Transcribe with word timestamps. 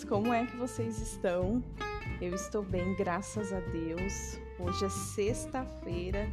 amigos, 0.00 0.04
como 0.04 0.32
é 0.32 0.46
que 0.46 0.56
vocês 0.56 1.00
estão? 1.00 1.62
Eu 2.20 2.34
estou 2.34 2.62
bem, 2.62 2.94
graças 2.96 3.52
a 3.52 3.60
Deus. 3.60 4.38
Hoje 4.58 4.84
é 4.84 4.88
sexta-feira 4.88 6.30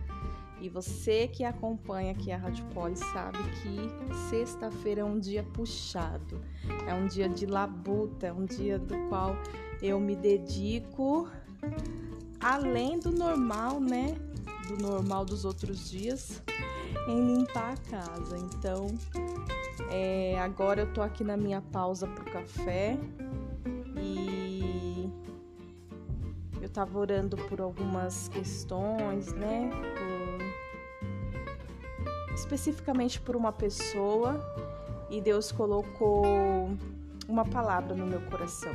e 0.61 0.69
você 0.69 1.27
que 1.27 1.43
acompanha 1.43 2.11
aqui 2.11 2.31
a 2.31 2.37
Rádio 2.37 2.65
Poli 2.73 2.95
sabe 2.95 3.37
que 3.61 4.19
sexta-feira 4.29 5.01
é 5.01 5.03
um 5.03 5.19
dia 5.19 5.43
puxado, 5.43 6.41
é 6.87 6.93
um 6.93 7.07
dia 7.07 7.29
de 7.29 7.45
labuta, 7.45 8.27
é 8.27 8.33
um 8.33 8.45
dia 8.45 8.77
do 8.77 8.95
qual 9.09 9.35
eu 9.81 9.99
me 9.99 10.15
dedico 10.15 11.29
além 12.39 12.99
do 12.99 13.11
normal, 13.11 13.79
né? 13.79 14.15
Do 14.67 14.77
normal 14.81 15.25
dos 15.25 15.45
outros 15.45 15.89
dias, 15.89 16.43
em 17.07 17.35
limpar 17.35 17.73
a 17.73 17.77
casa. 17.89 18.37
Então, 18.37 18.87
é, 19.89 20.37
agora 20.39 20.81
eu 20.81 20.93
tô 20.93 21.01
aqui 21.01 21.23
na 21.23 21.37
minha 21.37 21.61
pausa 21.61 22.07
pro 22.07 22.25
café 22.25 22.97
eu 26.77 26.85
tava 26.85 26.99
orando 26.99 27.35
por 27.35 27.59
algumas 27.59 28.27
questões, 28.29 29.33
né? 29.33 29.67
Por, 31.01 32.35
especificamente 32.35 33.19
por 33.19 33.35
uma 33.35 33.51
pessoa 33.51 34.39
e 35.09 35.19
Deus 35.19 35.51
colocou 35.51 36.23
uma 37.27 37.43
palavra 37.45 37.95
no 37.95 38.05
meu 38.05 38.21
coração. 38.29 38.71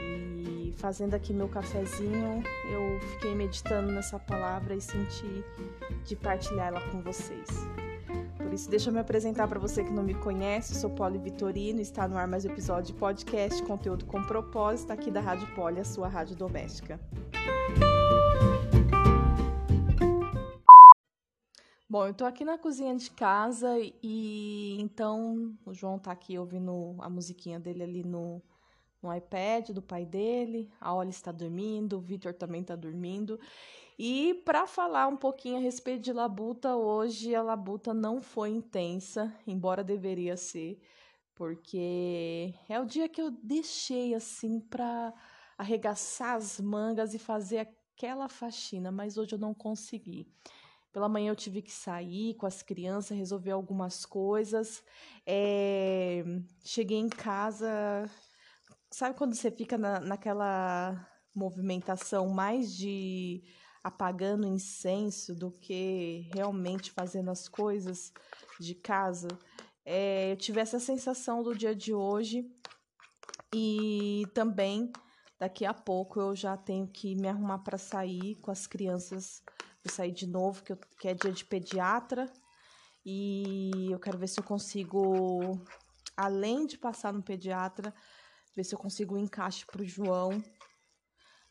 E 0.00 0.72
fazendo 0.78 1.12
aqui 1.12 1.34
meu 1.34 1.48
cafezinho, 1.48 2.42
eu 2.72 3.00
fiquei 3.10 3.34
meditando 3.34 3.92
nessa 3.92 4.18
palavra 4.18 4.74
e 4.74 4.80
senti 4.80 5.44
de 6.06 6.16
partilhar 6.16 6.68
ela 6.68 6.80
com 6.90 7.02
vocês. 7.02 7.48
Por 8.36 8.52
isso, 8.52 8.70
deixa 8.70 8.90
eu 8.90 8.94
me 8.94 9.00
apresentar 9.00 9.48
para 9.48 9.58
você 9.58 9.82
que 9.82 9.90
não 9.90 10.02
me 10.02 10.14
conhece. 10.14 10.74
Eu 10.74 10.80
sou 10.80 10.90
Poli 10.90 11.18
Vitorino, 11.18 11.80
está 11.80 12.06
no 12.06 12.16
ar 12.16 12.28
mais 12.28 12.44
um 12.44 12.50
episódio 12.50 12.92
de 12.92 12.98
podcast, 12.98 13.62
conteúdo 13.64 14.04
com 14.04 14.22
propósito, 14.22 14.92
aqui 14.92 15.10
da 15.10 15.20
Rádio 15.20 15.52
Poli, 15.54 15.80
a 15.80 15.84
sua 15.84 16.08
rádio 16.08 16.36
doméstica. 16.36 17.00
Bom, 21.88 22.06
eu 22.06 22.14
tô 22.14 22.24
aqui 22.24 22.44
na 22.44 22.58
cozinha 22.58 22.94
de 22.96 23.10
casa 23.10 23.74
e 24.02 24.76
então 24.80 25.56
o 25.64 25.72
João 25.72 25.98
tá 25.98 26.12
aqui 26.12 26.38
ouvindo 26.38 26.96
a 26.98 27.08
musiquinha 27.08 27.58
dele 27.58 27.82
ali 27.82 28.02
no, 28.04 28.42
no 29.06 29.14
iPad 29.14 29.70
do 29.70 29.80
pai 29.80 30.04
dele, 30.04 30.70
a 30.80 30.92
Olha 30.92 31.10
está 31.10 31.30
dormindo, 31.30 31.96
o 31.96 32.00
Vitor 32.00 32.34
também 32.34 32.64
tá 32.64 32.74
dormindo. 32.74 33.38
E 33.98 34.34
para 34.44 34.66
falar 34.66 35.06
um 35.06 35.16
pouquinho 35.16 35.56
a 35.56 35.60
respeito 35.60 36.02
de 36.02 36.12
labuta, 36.12 36.76
hoje 36.76 37.34
a 37.34 37.42
labuta 37.42 37.94
não 37.94 38.20
foi 38.20 38.50
intensa, 38.50 39.32
embora 39.46 39.82
deveria 39.82 40.36
ser, 40.36 40.78
porque 41.34 42.52
é 42.68 42.78
o 42.78 42.84
dia 42.84 43.08
que 43.08 43.22
eu 43.22 43.30
deixei 43.30 44.14
assim 44.14 44.60
para 44.60 45.14
arregaçar 45.56 46.34
as 46.34 46.60
mangas 46.60 47.14
e 47.14 47.18
fazer 47.18 47.58
aquela 47.58 48.28
faxina, 48.28 48.90
mas 48.90 49.16
hoje 49.16 49.34
eu 49.34 49.38
não 49.38 49.54
consegui. 49.54 50.26
Pela 50.92 51.08
manhã 51.08 51.30
eu 51.30 51.36
tive 51.36 51.60
que 51.60 51.72
sair 51.72 52.34
com 52.34 52.46
as 52.46 52.62
crianças, 52.62 53.16
resolver 53.16 53.50
algumas 53.50 54.06
coisas. 54.06 54.82
É... 55.26 56.24
Cheguei 56.64 56.98
em 56.98 57.08
casa. 57.08 58.10
Sabe 58.96 59.14
quando 59.14 59.34
você 59.34 59.50
fica 59.50 59.76
na, 59.76 60.00
naquela 60.00 61.06
movimentação 61.34 62.30
mais 62.30 62.74
de 62.74 63.42
apagando 63.84 64.46
incenso 64.46 65.34
do 65.34 65.50
que 65.50 66.30
realmente 66.32 66.90
fazendo 66.90 67.30
as 67.30 67.46
coisas 67.46 68.10
de 68.58 68.74
casa. 68.74 69.28
É, 69.84 70.32
eu 70.32 70.36
tive 70.38 70.60
essa 70.60 70.80
sensação 70.80 71.42
do 71.42 71.54
dia 71.54 71.74
de 71.74 71.92
hoje 71.92 72.50
e 73.54 74.22
também 74.32 74.90
daqui 75.38 75.66
a 75.66 75.74
pouco 75.74 76.18
eu 76.18 76.34
já 76.34 76.56
tenho 76.56 76.88
que 76.88 77.14
me 77.16 77.28
arrumar 77.28 77.58
para 77.58 77.76
sair 77.76 78.36
com 78.36 78.50
as 78.50 78.66
crianças. 78.66 79.42
Vou 79.84 79.92
sair 79.92 80.10
de 80.10 80.26
novo, 80.26 80.62
que, 80.62 80.72
eu, 80.72 80.78
que 80.98 81.08
é 81.08 81.12
dia 81.12 81.32
de 81.32 81.44
pediatra. 81.44 82.32
E 83.04 83.90
eu 83.90 84.00
quero 84.00 84.16
ver 84.16 84.28
se 84.28 84.40
eu 84.40 84.44
consigo, 84.44 85.60
além 86.16 86.66
de 86.66 86.78
passar 86.78 87.12
no 87.12 87.22
pediatra, 87.22 87.92
ver 88.56 88.64
se 88.64 88.74
eu 88.74 88.78
consigo 88.78 89.14
um 89.14 89.18
encaixe 89.18 89.64
para 89.66 89.82
o 89.82 89.86
João 89.86 90.42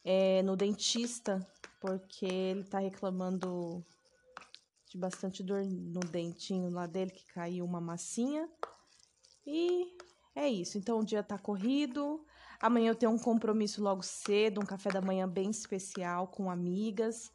é, 0.03 0.41
no 0.43 0.55
dentista 0.55 1.47
porque 1.85 2.25
ele 2.25 2.63
tá 2.63 2.79
reclamando 2.79 3.85
de 4.89 4.97
bastante 4.97 5.43
dor 5.43 5.63
no 5.63 5.99
dentinho 5.99 6.71
lá 6.71 6.87
dele, 6.87 7.11
que 7.11 7.25
caiu 7.27 7.63
uma 7.63 7.79
massinha. 7.79 8.49
E 9.45 9.95
é 10.33 10.47
isso. 10.47 10.79
Então 10.79 10.99
o 10.99 11.05
dia 11.05 11.21
tá 11.21 11.37
corrido. 11.37 12.25
Amanhã 12.59 12.89
eu 12.89 12.95
tenho 12.95 13.11
um 13.11 13.19
compromisso 13.19 13.83
logo 13.83 14.01
cedo, 14.01 14.61
um 14.61 14.65
café 14.65 14.89
da 14.89 15.01
manhã 15.01 15.29
bem 15.29 15.51
especial 15.51 16.27
com 16.27 16.49
amigas. 16.49 17.31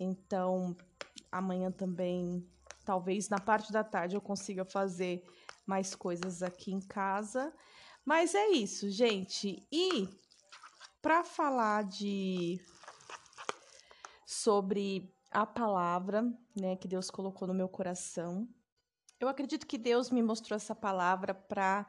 Então 0.00 0.76
amanhã 1.30 1.70
também, 1.70 2.44
talvez 2.84 3.28
na 3.28 3.38
parte 3.38 3.72
da 3.72 3.84
tarde 3.84 4.16
eu 4.16 4.20
consiga 4.20 4.64
fazer 4.64 5.22
mais 5.64 5.94
coisas 5.94 6.42
aqui 6.42 6.72
em 6.72 6.80
casa. 6.80 7.52
Mas 8.04 8.34
é 8.34 8.48
isso, 8.48 8.90
gente. 8.90 9.66
E 9.70 10.08
para 11.00 11.24
falar 11.24 11.84
de 11.84 12.60
sobre 14.26 15.12
a 15.30 15.46
palavra, 15.46 16.22
né, 16.54 16.76
que 16.76 16.88
Deus 16.88 17.10
colocou 17.10 17.48
no 17.48 17.54
meu 17.54 17.68
coração. 17.68 18.48
Eu 19.18 19.28
acredito 19.28 19.66
que 19.66 19.78
Deus 19.78 20.10
me 20.10 20.22
mostrou 20.22 20.56
essa 20.56 20.74
palavra 20.74 21.32
para 21.32 21.86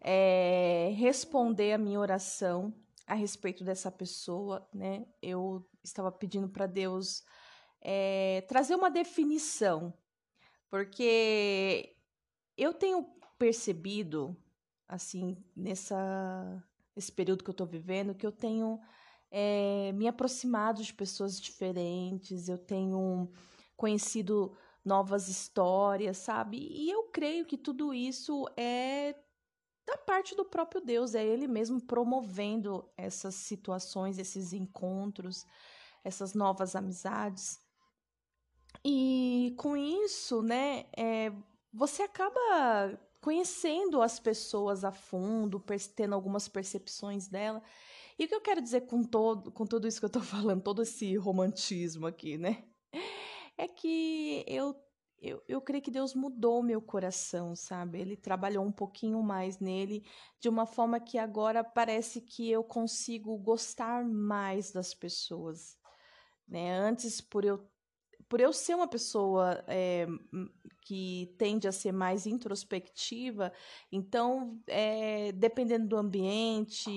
é, 0.00 0.92
responder 0.96 1.72
a 1.72 1.78
minha 1.78 1.98
oração 1.98 2.74
a 3.06 3.14
respeito 3.14 3.64
dessa 3.64 3.90
pessoa, 3.90 4.68
né? 4.72 5.06
Eu 5.22 5.66
estava 5.82 6.12
pedindo 6.12 6.48
para 6.48 6.66
Deus 6.66 7.24
é, 7.80 8.44
trazer 8.48 8.74
uma 8.74 8.90
definição, 8.90 9.94
porque 10.68 11.96
eu 12.56 12.74
tenho 12.74 13.02
percebido, 13.38 14.36
assim, 14.88 15.36
nessa, 15.54 16.64
nesse 16.96 17.12
período 17.12 17.44
que 17.44 17.50
eu 17.50 17.52
estou 17.52 17.66
vivendo, 17.66 18.14
que 18.14 18.26
eu 18.26 18.32
tenho 18.32 18.80
é, 19.30 19.92
me 19.92 20.08
aproximado 20.08 20.82
de 20.82 20.94
pessoas 20.94 21.40
diferentes, 21.40 22.48
eu 22.48 22.58
tenho 22.58 23.30
conhecido 23.76 24.56
novas 24.84 25.28
histórias, 25.28 26.16
sabe? 26.16 26.56
E 26.58 26.90
eu 26.90 27.04
creio 27.10 27.44
que 27.44 27.58
tudo 27.58 27.92
isso 27.92 28.46
é 28.56 29.14
da 29.86 29.96
parte 29.96 30.34
do 30.34 30.44
próprio 30.44 30.80
Deus, 30.80 31.14
é 31.14 31.24
Ele 31.24 31.46
mesmo 31.46 31.80
promovendo 31.80 32.90
essas 32.96 33.34
situações, 33.34 34.18
esses 34.18 34.52
encontros, 34.52 35.46
essas 36.04 36.34
novas 36.34 36.74
amizades. 36.74 37.58
E 38.84 39.54
com 39.58 39.76
isso, 39.76 40.42
né, 40.42 40.86
é, 40.96 41.32
você 41.72 42.02
acaba 42.02 42.98
conhecendo 43.20 44.00
as 44.00 44.18
pessoas 44.18 44.84
a 44.84 44.92
fundo, 44.92 45.62
tendo 45.94 46.14
algumas 46.14 46.48
percepções 46.48 47.28
dela. 47.28 47.62
E 48.18 48.24
o 48.24 48.28
que 48.28 48.34
eu 48.34 48.40
quero 48.40 48.60
dizer 48.60 48.82
com, 48.82 49.04
todo, 49.04 49.52
com 49.52 49.64
tudo 49.64 49.86
isso 49.86 50.00
que 50.00 50.06
eu 50.06 50.10
tô 50.10 50.20
falando, 50.22 50.62
todo 50.62 50.82
esse 50.82 51.16
romantismo 51.16 52.06
aqui, 52.06 52.36
né? 52.36 52.64
É 53.56 53.66
que 53.66 54.44
eu, 54.46 54.74
eu, 55.20 55.42
eu 55.48 55.60
creio 55.60 55.82
que 55.82 55.90
Deus 55.90 56.14
mudou 56.14 56.62
meu 56.62 56.80
coração, 56.80 57.54
sabe? 57.54 58.00
Ele 58.00 58.16
trabalhou 58.16 58.64
um 58.64 58.72
pouquinho 58.72 59.22
mais 59.22 59.58
nele, 59.58 60.04
de 60.40 60.48
uma 60.48 60.66
forma 60.66 61.00
que 61.00 61.18
agora 61.18 61.64
parece 61.64 62.20
que 62.20 62.48
eu 62.50 62.62
consigo 62.62 63.36
gostar 63.38 64.04
mais 64.04 64.72
das 64.72 64.94
pessoas. 64.94 65.76
Né? 66.46 66.72
Antes, 66.72 67.20
por 67.20 67.44
eu 67.44 67.68
por 68.28 68.40
eu 68.40 68.52
ser 68.52 68.74
uma 68.74 68.86
pessoa 68.86 69.64
é, 69.66 70.06
que 70.82 71.34
tende 71.38 71.66
a 71.66 71.72
ser 71.72 71.92
mais 71.92 72.26
introspectiva, 72.26 73.52
então, 73.90 74.60
é, 74.66 75.32
dependendo 75.32 75.88
do 75.88 75.96
ambiente 75.96 76.90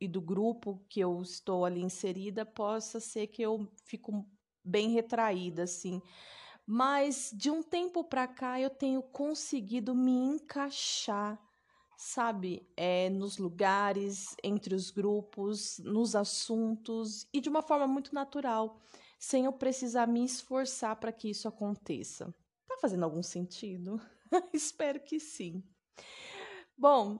e 0.00 0.08
do 0.08 0.20
grupo 0.20 0.80
que 0.88 1.00
eu 1.00 1.20
estou 1.20 1.64
ali 1.64 1.82
inserida, 1.82 2.46
possa 2.46 3.00
ser 3.00 3.26
que 3.26 3.42
eu 3.42 3.68
fico 3.84 4.24
bem 4.64 4.90
retraída, 4.90 5.64
assim. 5.64 6.00
Mas 6.64 7.30
de 7.32 7.50
um 7.50 7.62
tempo 7.62 8.02
para 8.02 8.26
cá 8.26 8.60
eu 8.60 8.70
tenho 8.70 9.02
conseguido 9.02 9.94
me 9.94 10.10
encaixar, 10.10 11.40
sabe, 11.96 12.68
é, 12.76 13.08
nos 13.10 13.38
lugares, 13.38 14.34
entre 14.42 14.74
os 14.74 14.90
grupos, 14.90 15.78
nos 15.78 16.16
assuntos 16.16 17.26
e 17.32 17.40
de 17.40 17.48
uma 17.48 17.62
forma 17.62 17.86
muito 17.86 18.14
natural 18.14 18.80
sem 19.18 19.44
eu 19.44 19.52
precisar 19.52 20.06
me 20.06 20.24
esforçar 20.24 20.96
para 20.96 21.12
que 21.12 21.30
isso 21.30 21.48
aconteça. 21.48 22.34
Tá 22.68 22.76
fazendo 22.80 23.04
algum 23.04 23.22
sentido? 23.22 24.00
Espero 24.52 25.00
que 25.00 25.18
sim. 25.18 25.62
Bom, 26.76 27.18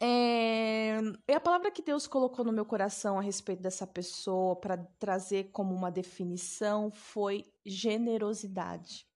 é... 0.00 0.98
E 1.28 1.32
a 1.32 1.40
palavra 1.40 1.70
que 1.70 1.82
Deus 1.82 2.06
colocou 2.06 2.44
no 2.44 2.52
meu 2.52 2.64
coração 2.64 3.18
a 3.18 3.22
respeito 3.22 3.62
dessa 3.62 3.86
pessoa 3.86 4.56
para 4.56 4.76
trazer 4.98 5.50
como 5.52 5.74
uma 5.74 5.90
definição 5.90 6.90
foi 6.90 7.44
generosidade. 7.64 9.06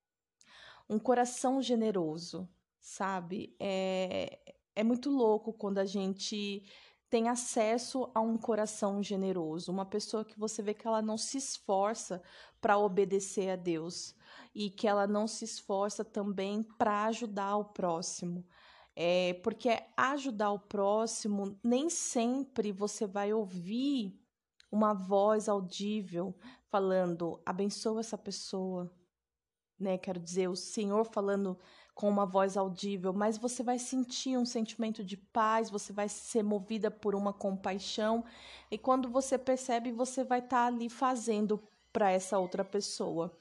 Um 0.89 0.99
coração 0.99 1.61
generoso, 1.61 2.49
sabe? 2.79 3.55
É... 3.61 4.39
é 4.75 4.83
muito 4.83 5.11
louco 5.11 5.53
quando 5.53 5.79
a 5.79 5.85
gente 5.85 6.63
tem 7.11 7.29
acesso 7.29 8.09
a 8.15 8.21
um 8.21 8.39
coração 8.39 9.03
generoso, 9.03 9.73
uma 9.73 9.85
pessoa 9.85 10.25
que 10.25 10.39
você 10.39 10.62
vê 10.62 10.73
que 10.73 10.87
ela 10.87 11.03
não 11.03 11.19
se 11.19 11.37
esforça 11.39 12.23
para 12.61 12.79
obedecer 12.79 13.51
a 13.51 13.57
Deus 13.57 14.15
e 14.55 14.71
que 14.71 14.87
ela 14.87 15.09
não 15.09 15.27
se 15.27 15.45
esforça 15.45 16.05
também 16.05 16.62
para 16.62 17.07
ajudar 17.07 17.57
o 17.57 17.65
próximo. 17.65 18.47
É, 18.95 19.35
porque 19.43 19.83
ajudar 19.97 20.53
o 20.53 20.59
próximo, 20.59 21.59
nem 21.65 21.91
sempre 21.91 22.71
você 22.71 23.07
vai 23.07 23.33
ouvir 23.33 24.17
uma 24.71 24.95
voz 24.95 25.49
audível 25.49 26.37
falando: 26.69 27.41
abençoa 27.45 28.01
essa 28.01 28.19
pessoa, 28.19 28.91
né? 29.79 29.99
Quero 29.99 30.21
dizer, 30.21 30.49
o 30.49 30.56
Senhor 30.56 31.05
falando 31.05 31.59
com 31.95 32.09
uma 32.09 32.25
voz 32.27 32.57
audível, 32.57 33.13
mas 33.13 33.37
você 33.37 33.63
vai 33.63 33.79
sentir 33.79 34.37
um 34.37 34.45
sentimento 34.45 35.05
de 35.05 35.17
paz, 35.17 35.71
você 35.71 35.93
vai 35.93 36.09
ser 36.09 36.43
movida 36.43 36.91
por 36.91 37.15
uma 37.15 37.33
compaixão, 37.33 38.25
e 38.71 38.79
quando 38.79 39.09
você 39.09 39.37
percebe, 39.37 39.93
você 39.93 40.25
vai 40.25 40.39
estar 40.39 40.63
tá 40.63 40.67
ali 40.67 40.89
fazendo 40.89 41.63
para 41.93 42.11
essa 42.11 42.39
outra 42.39 42.65
pessoa. 42.65 43.37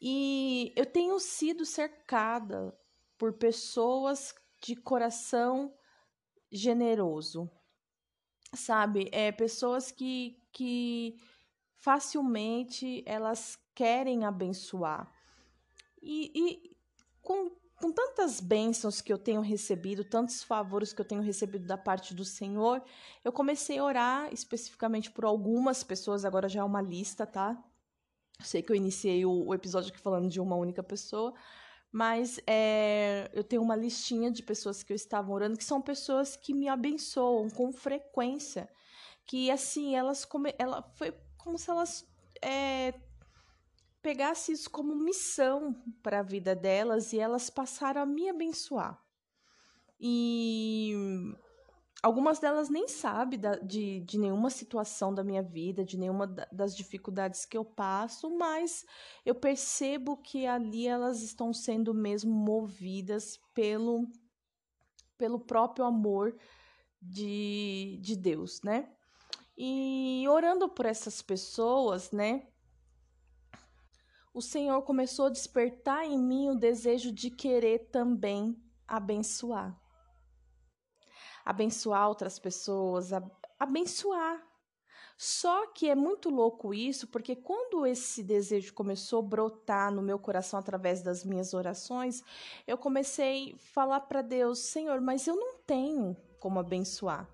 E 0.00 0.72
eu 0.76 0.86
tenho 0.86 1.18
sido 1.18 1.64
cercada 1.64 2.76
por 3.16 3.34
pessoas 3.34 4.34
de 4.62 4.74
coração 4.76 5.74
generoso, 6.50 7.50
sabe? 8.54 9.08
É 9.12 9.30
pessoas 9.32 9.90
que, 9.90 10.36
que 10.52 11.16
facilmente 11.76 13.02
elas 13.06 13.58
querem 13.74 14.24
abençoar. 14.24 15.10
E, 16.02 16.32
e 16.34 16.76
com 17.22 17.50
com 17.84 17.92
tantas 17.92 18.40
bênçãos 18.40 19.02
que 19.02 19.12
eu 19.12 19.18
tenho 19.18 19.42
recebido, 19.42 20.02
tantos 20.02 20.42
favores 20.42 20.94
que 20.94 21.02
eu 21.02 21.04
tenho 21.04 21.20
recebido 21.20 21.66
da 21.66 21.76
parte 21.76 22.14
do 22.14 22.24
Senhor, 22.24 22.82
eu 23.22 23.30
comecei 23.30 23.76
a 23.76 23.84
orar 23.84 24.32
especificamente 24.32 25.10
por 25.10 25.26
algumas 25.26 25.84
pessoas, 25.84 26.24
agora 26.24 26.48
já 26.48 26.60
é 26.60 26.64
uma 26.64 26.80
lista, 26.80 27.26
tá? 27.26 27.62
Eu 28.38 28.44
sei 28.46 28.62
que 28.62 28.72
eu 28.72 28.76
iniciei 28.76 29.26
o, 29.26 29.48
o 29.48 29.52
episódio 29.52 29.90
aqui 29.90 30.00
falando 30.00 30.30
de 30.30 30.40
uma 30.40 30.56
única 30.56 30.82
pessoa, 30.82 31.34
mas 31.92 32.40
é, 32.46 33.30
eu 33.34 33.44
tenho 33.44 33.60
uma 33.60 33.76
listinha 33.76 34.30
de 34.30 34.42
pessoas 34.42 34.82
que 34.82 34.90
eu 34.90 34.96
estava 34.96 35.30
orando, 35.30 35.58
que 35.58 35.64
são 35.64 35.82
pessoas 35.82 36.36
que 36.36 36.54
me 36.54 36.68
abençoam 36.68 37.50
com 37.50 37.70
frequência, 37.70 38.66
que 39.26 39.50
assim, 39.50 39.94
elas, 39.94 40.24
come, 40.24 40.54
ela 40.58 40.80
foi 40.94 41.12
como 41.36 41.58
se 41.58 41.70
elas 41.70 42.02
é, 42.40 42.94
pegasse 44.04 44.52
isso 44.52 44.68
como 44.68 44.94
missão 44.94 45.74
para 46.02 46.20
a 46.20 46.22
vida 46.22 46.54
delas 46.54 47.14
e 47.14 47.18
elas 47.18 47.48
passaram 47.48 48.02
a 48.02 48.06
me 48.06 48.28
abençoar. 48.28 49.02
E 49.98 50.92
algumas 52.02 52.38
delas 52.38 52.68
nem 52.68 52.86
sabem 52.86 53.40
de, 53.62 54.00
de 54.00 54.18
nenhuma 54.18 54.50
situação 54.50 55.14
da 55.14 55.24
minha 55.24 55.42
vida, 55.42 55.82
de 55.82 55.96
nenhuma 55.96 56.26
das 56.52 56.76
dificuldades 56.76 57.46
que 57.46 57.56
eu 57.56 57.64
passo, 57.64 58.28
mas 58.36 58.84
eu 59.24 59.34
percebo 59.34 60.18
que 60.18 60.46
ali 60.46 60.86
elas 60.86 61.22
estão 61.22 61.54
sendo 61.54 61.94
mesmo 61.94 62.30
movidas 62.30 63.40
pelo, 63.54 64.06
pelo 65.16 65.40
próprio 65.40 65.86
amor 65.86 66.36
de, 67.00 67.98
de 68.02 68.14
Deus, 68.16 68.60
né? 68.62 68.92
E 69.56 70.26
orando 70.28 70.68
por 70.68 70.84
essas 70.84 71.22
pessoas, 71.22 72.10
né? 72.10 72.48
O 74.34 74.42
Senhor 74.42 74.82
começou 74.82 75.26
a 75.26 75.30
despertar 75.30 76.04
em 76.04 76.18
mim 76.18 76.50
o 76.50 76.58
desejo 76.58 77.12
de 77.12 77.30
querer 77.30 77.88
também 77.92 78.60
abençoar. 78.86 79.80
Abençoar 81.44 82.08
outras 82.08 82.36
pessoas, 82.40 83.10
abençoar. 83.58 84.44
Só 85.16 85.68
que 85.68 85.88
é 85.88 85.94
muito 85.94 86.28
louco 86.30 86.74
isso, 86.74 87.06
porque 87.06 87.36
quando 87.36 87.86
esse 87.86 88.24
desejo 88.24 88.74
começou 88.74 89.20
a 89.20 89.28
brotar 89.28 89.92
no 89.92 90.02
meu 90.02 90.18
coração 90.18 90.58
através 90.58 91.00
das 91.00 91.24
minhas 91.24 91.54
orações, 91.54 92.20
eu 92.66 92.76
comecei 92.76 93.54
a 93.54 93.58
falar 93.58 94.00
para 94.00 94.20
Deus: 94.20 94.58
Senhor, 94.58 95.00
mas 95.00 95.28
eu 95.28 95.36
não 95.36 95.58
tenho 95.58 96.16
como 96.40 96.58
abençoar. 96.58 97.33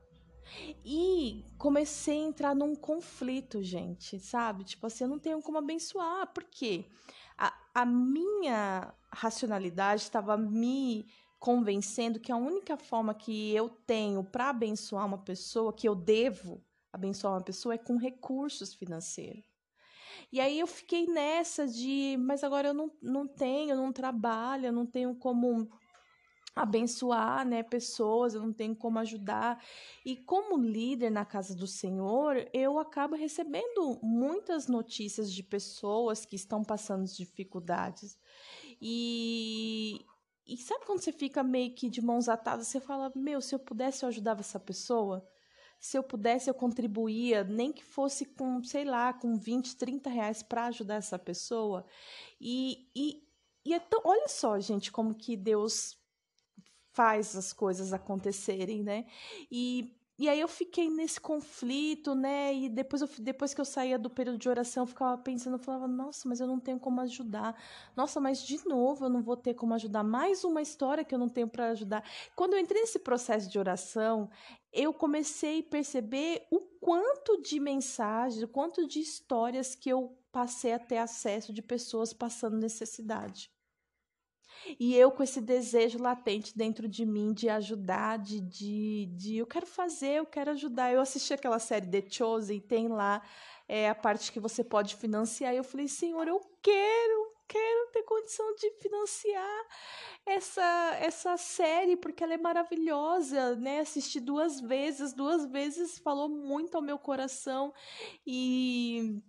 E 0.84 1.44
comecei 1.58 2.18
a 2.18 2.28
entrar 2.28 2.54
num 2.54 2.74
conflito, 2.74 3.62
gente, 3.62 4.18
sabe? 4.18 4.64
Tipo 4.64 4.86
assim, 4.86 5.04
eu 5.04 5.10
não 5.10 5.18
tenho 5.18 5.42
como 5.42 5.58
abençoar, 5.58 6.32
porque 6.32 6.84
a, 7.36 7.52
a 7.74 7.84
minha 7.84 8.92
racionalidade 9.12 10.02
estava 10.02 10.36
me 10.36 11.06
convencendo 11.38 12.20
que 12.20 12.30
a 12.30 12.36
única 12.36 12.76
forma 12.76 13.14
que 13.14 13.54
eu 13.54 13.68
tenho 13.68 14.22
para 14.22 14.50
abençoar 14.50 15.06
uma 15.06 15.18
pessoa, 15.18 15.72
que 15.72 15.88
eu 15.88 15.94
devo 15.94 16.62
abençoar 16.92 17.34
uma 17.34 17.42
pessoa, 17.42 17.74
é 17.74 17.78
com 17.78 17.96
recursos 17.96 18.74
financeiros. 18.74 19.50
E 20.32 20.40
aí 20.40 20.60
eu 20.60 20.66
fiquei 20.66 21.06
nessa 21.06 21.66
de, 21.66 22.16
mas 22.20 22.44
agora 22.44 22.68
eu 22.68 22.74
não, 22.74 22.90
não 23.02 23.26
tenho, 23.26 23.76
não 23.76 23.92
trabalho, 23.92 24.70
não 24.70 24.86
tenho 24.86 25.14
como 25.14 25.70
abençoar, 26.54 27.46
né, 27.46 27.62
pessoas, 27.62 28.34
eu 28.34 28.42
não 28.42 28.52
tenho 28.52 28.74
como 28.76 28.98
ajudar. 28.98 29.62
E 30.04 30.16
como 30.16 30.58
líder 30.58 31.10
na 31.10 31.24
casa 31.24 31.54
do 31.54 31.66
Senhor, 31.66 32.48
eu 32.52 32.78
acabo 32.78 33.14
recebendo 33.14 33.98
muitas 34.02 34.66
notícias 34.66 35.32
de 35.32 35.42
pessoas 35.42 36.24
que 36.24 36.36
estão 36.36 36.62
passando 36.62 37.04
dificuldades. 37.06 38.18
E 38.80 40.04
e 40.46 40.56
sabe 40.56 40.84
quando 40.84 41.00
você 41.00 41.12
fica 41.12 41.44
meio 41.44 41.72
que 41.74 41.88
de 41.88 42.02
mãos 42.02 42.28
atadas, 42.28 42.66
você 42.66 42.80
fala: 42.80 43.12
"Meu, 43.14 43.40
se 43.40 43.54
eu 43.54 43.58
pudesse 43.58 44.04
eu 44.04 44.08
ajudava 44.08 44.40
essa 44.40 44.58
pessoa?" 44.58 45.26
se 45.80 45.96
eu 45.96 46.02
pudesse, 46.02 46.50
eu 46.50 46.54
contribuía, 46.54 47.42
nem 47.42 47.72
que 47.72 47.82
fosse 47.82 48.26
com, 48.26 48.62
sei 48.62 48.84
lá, 48.84 49.14
com 49.14 49.34
20, 49.36 49.76
30 49.76 50.10
reais 50.10 50.42
para 50.42 50.66
ajudar 50.66 50.96
essa 50.96 51.18
pessoa. 51.18 51.86
E, 52.38 52.86
e, 52.94 53.26
e 53.64 53.72
é 53.72 53.80
tão, 53.80 54.02
olha 54.04 54.28
só, 54.28 54.60
gente, 54.60 54.92
como 54.92 55.14
que 55.14 55.38
Deus 55.38 55.98
faz 56.92 57.36
as 57.36 57.52
coisas 57.52 57.92
acontecerem, 57.92 58.82
né? 58.82 59.06
E, 59.50 59.96
e 60.18 60.28
aí 60.28 60.38
eu 60.38 60.48
fiquei 60.48 60.90
nesse 60.90 61.20
conflito, 61.20 62.14
né? 62.14 62.54
E 62.54 62.68
depois, 62.68 63.00
eu, 63.00 63.08
depois 63.20 63.54
que 63.54 63.60
eu 63.60 63.64
saía 63.64 63.98
do 63.98 64.10
período 64.10 64.38
de 64.38 64.48
oração, 64.48 64.82
eu 64.82 64.86
ficava 64.86 65.16
pensando, 65.16 65.54
eu 65.54 65.58
falava, 65.58 65.88
nossa, 65.88 66.28
mas 66.28 66.40
eu 66.40 66.46
não 66.46 66.60
tenho 66.60 66.78
como 66.78 67.00
ajudar. 67.00 67.56
Nossa, 67.96 68.20
mas 68.20 68.42
de 68.42 68.62
novo 68.68 69.06
eu 69.06 69.08
não 69.08 69.22
vou 69.22 69.36
ter 69.36 69.54
como 69.54 69.72
ajudar. 69.74 70.02
Mais 70.02 70.44
uma 70.44 70.60
história 70.60 71.04
que 71.04 71.14
eu 71.14 71.18
não 71.18 71.28
tenho 71.28 71.48
para 71.48 71.70
ajudar. 71.70 72.04
Quando 72.36 72.54
eu 72.54 72.58
entrei 72.58 72.82
nesse 72.82 72.98
processo 72.98 73.48
de 73.48 73.58
oração, 73.58 74.28
eu 74.72 74.92
comecei 74.92 75.60
a 75.60 75.70
perceber 75.70 76.46
o 76.50 76.60
quanto 76.80 77.40
de 77.40 77.58
mensagens, 77.58 78.42
o 78.42 78.48
quanto 78.48 78.86
de 78.86 79.00
histórias 79.00 79.74
que 79.74 79.88
eu 79.88 80.16
passei 80.30 80.72
a 80.72 80.78
ter 80.78 80.98
acesso 80.98 81.52
de 81.52 81.62
pessoas 81.62 82.12
passando 82.12 82.56
necessidade. 82.56 83.50
E 84.78 84.94
eu 84.94 85.10
com 85.10 85.22
esse 85.22 85.40
desejo 85.40 86.02
latente 86.02 86.56
dentro 86.56 86.88
de 86.88 87.04
mim 87.04 87.32
de 87.32 87.48
ajudar, 87.48 88.18
de, 88.18 88.40
de, 88.40 89.06
de 89.16 89.36
eu 89.38 89.46
quero 89.46 89.66
fazer, 89.66 90.18
eu 90.18 90.26
quero 90.26 90.50
ajudar. 90.50 90.92
Eu 90.92 91.00
assisti 91.00 91.32
aquela 91.32 91.58
série 91.58 91.86
The 91.86 92.08
Chosen, 92.10 92.60
tem 92.60 92.88
lá 92.88 93.22
é, 93.68 93.88
a 93.88 93.94
parte 93.94 94.32
que 94.32 94.40
você 94.40 94.62
pode 94.64 94.96
financiar. 94.96 95.54
E 95.54 95.56
eu 95.56 95.64
falei, 95.64 95.88
Senhor, 95.88 96.26
eu 96.26 96.40
quero, 96.62 97.32
quero 97.48 97.90
ter 97.92 98.02
condição 98.02 98.54
de 98.54 98.70
financiar 98.80 99.66
essa 100.26 100.96
essa 101.00 101.36
série 101.36 101.96
porque 101.96 102.22
ela 102.22 102.34
é 102.34 102.38
maravilhosa, 102.38 103.56
né? 103.56 103.80
Assisti 103.80 104.20
duas 104.20 104.60
vezes, 104.60 105.12
duas 105.12 105.46
vezes 105.46 105.98
falou 105.98 106.28
muito 106.28 106.74
ao 106.76 106.82
meu 106.82 106.98
coração 106.98 107.72
e 108.26 109.22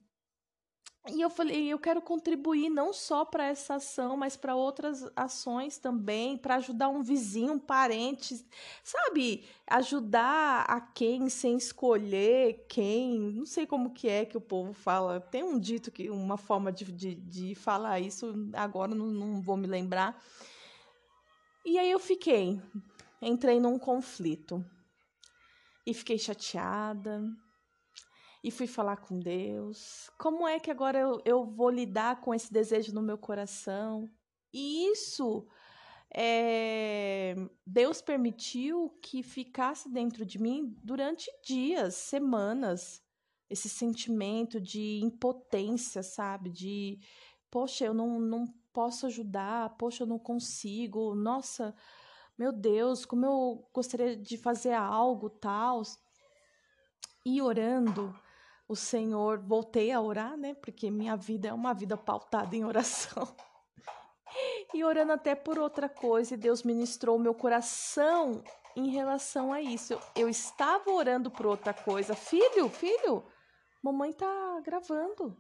e 1.09 1.19
eu 1.19 1.31
falei, 1.31 1.67
eu 1.67 1.79
quero 1.79 1.99
contribuir 1.99 2.69
não 2.69 2.93
só 2.93 3.25
para 3.25 3.45
essa 3.45 3.75
ação, 3.75 4.15
mas 4.15 4.37
para 4.37 4.55
outras 4.55 5.03
ações 5.15 5.79
também, 5.79 6.37
para 6.37 6.57
ajudar 6.57 6.89
um 6.89 7.01
vizinho, 7.01 7.53
um 7.53 7.59
parente, 7.59 8.45
sabe? 8.83 9.43
Ajudar 9.65 10.63
a 10.69 10.79
quem 10.79 11.27
sem 11.27 11.57
escolher 11.57 12.67
quem, 12.69 13.19
não 13.31 13.47
sei 13.47 13.65
como 13.65 13.93
que 13.93 14.07
é 14.07 14.25
que 14.25 14.37
o 14.37 14.41
povo 14.41 14.73
fala. 14.73 15.19
Tem 15.19 15.41
um 15.43 15.57
dito 15.57 15.91
que 15.91 16.07
uma 16.07 16.37
forma 16.37 16.71
de, 16.71 16.85
de, 16.91 17.15
de 17.15 17.55
falar 17.55 17.99
isso, 17.99 18.31
agora 18.53 18.93
não, 18.93 19.07
não 19.07 19.41
vou 19.41 19.57
me 19.57 19.65
lembrar. 19.65 20.23
E 21.65 21.79
aí 21.79 21.89
eu 21.89 21.99
fiquei, 21.99 22.61
entrei 23.19 23.59
num 23.59 23.79
conflito 23.79 24.63
e 25.83 25.95
fiquei 25.95 26.19
chateada 26.19 27.23
e 28.43 28.49
fui 28.49 28.67
falar 28.67 28.97
com 28.97 29.19
Deus. 29.19 30.09
Como 30.17 30.47
é 30.47 30.59
que 30.59 30.71
agora 30.71 30.99
eu, 30.99 31.21
eu 31.23 31.45
vou 31.45 31.69
lidar 31.69 32.21
com 32.21 32.33
esse 32.33 32.51
desejo 32.51 32.93
no 32.93 33.01
meu 33.01 33.17
coração? 33.17 34.09
E 34.53 34.91
isso 34.91 35.47
é, 36.13 37.35
Deus 37.65 38.01
permitiu 38.01 38.89
que 39.01 39.23
ficasse 39.23 39.89
dentro 39.89 40.25
de 40.25 40.39
mim 40.41 40.75
durante 40.83 41.31
dias, 41.45 41.95
semanas, 41.95 43.01
esse 43.49 43.69
sentimento 43.69 44.59
de 44.59 44.99
impotência, 45.03 46.03
sabe? 46.03 46.49
De, 46.49 46.99
poxa, 47.49 47.85
eu 47.85 47.93
não, 47.93 48.19
não 48.19 48.45
posso 48.73 49.05
ajudar, 49.05 49.77
poxa, 49.77 50.03
eu 50.03 50.07
não 50.07 50.19
consigo, 50.19 51.15
nossa, 51.15 51.75
Meu 52.37 52.51
Deus, 52.51 53.05
como 53.05 53.25
eu 53.25 53.69
gostaria 53.73 54.15
de 54.17 54.37
fazer 54.37 54.73
algo 54.73 55.29
tal. 55.29 55.83
E 57.25 57.41
orando, 57.41 58.13
o 58.67 58.75
Senhor, 58.75 59.39
voltei 59.39 59.91
a 59.91 59.99
orar, 60.01 60.37
né? 60.37 60.53
Porque 60.53 60.89
minha 60.89 61.15
vida 61.15 61.49
é 61.49 61.53
uma 61.53 61.73
vida 61.73 61.97
pautada 61.97 62.55
em 62.55 62.65
oração. 62.65 63.27
E 64.73 64.81
orando 64.85 65.11
até 65.11 65.35
por 65.35 65.59
outra 65.59 65.89
coisa, 65.89 66.33
e 66.35 66.37
Deus 66.37 66.63
ministrou 66.63 67.19
meu 67.19 67.33
coração 67.33 68.41
em 68.77 68.89
relação 68.89 69.51
a 69.51 69.61
isso. 69.61 69.91
Eu, 69.91 69.99
eu 70.15 70.29
estava 70.29 70.89
orando 70.89 71.29
por 71.29 71.45
outra 71.45 71.73
coisa. 71.73 72.15
Filho, 72.15 72.69
filho, 72.69 73.25
mamãe 73.83 74.13
tá 74.13 74.61
gravando. 74.63 75.37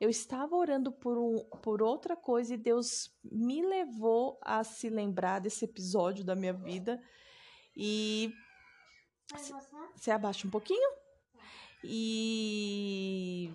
Eu 0.00 0.08
estava 0.08 0.56
orando 0.56 0.90
por, 0.90 1.18
um, 1.18 1.44
por 1.60 1.82
outra 1.82 2.16
coisa 2.16 2.54
e 2.54 2.56
Deus 2.56 3.14
me 3.22 3.60
levou 3.60 4.38
a 4.42 4.64
se 4.64 4.88
lembrar 4.88 5.40
desse 5.40 5.64
episódio 5.64 6.24
da 6.24 6.34
minha 6.34 6.54
vida. 6.54 7.02
E. 7.76 8.32
Você 9.94 10.10
abaixa 10.10 10.46
um 10.46 10.50
pouquinho? 10.50 10.90
E. 11.84 13.50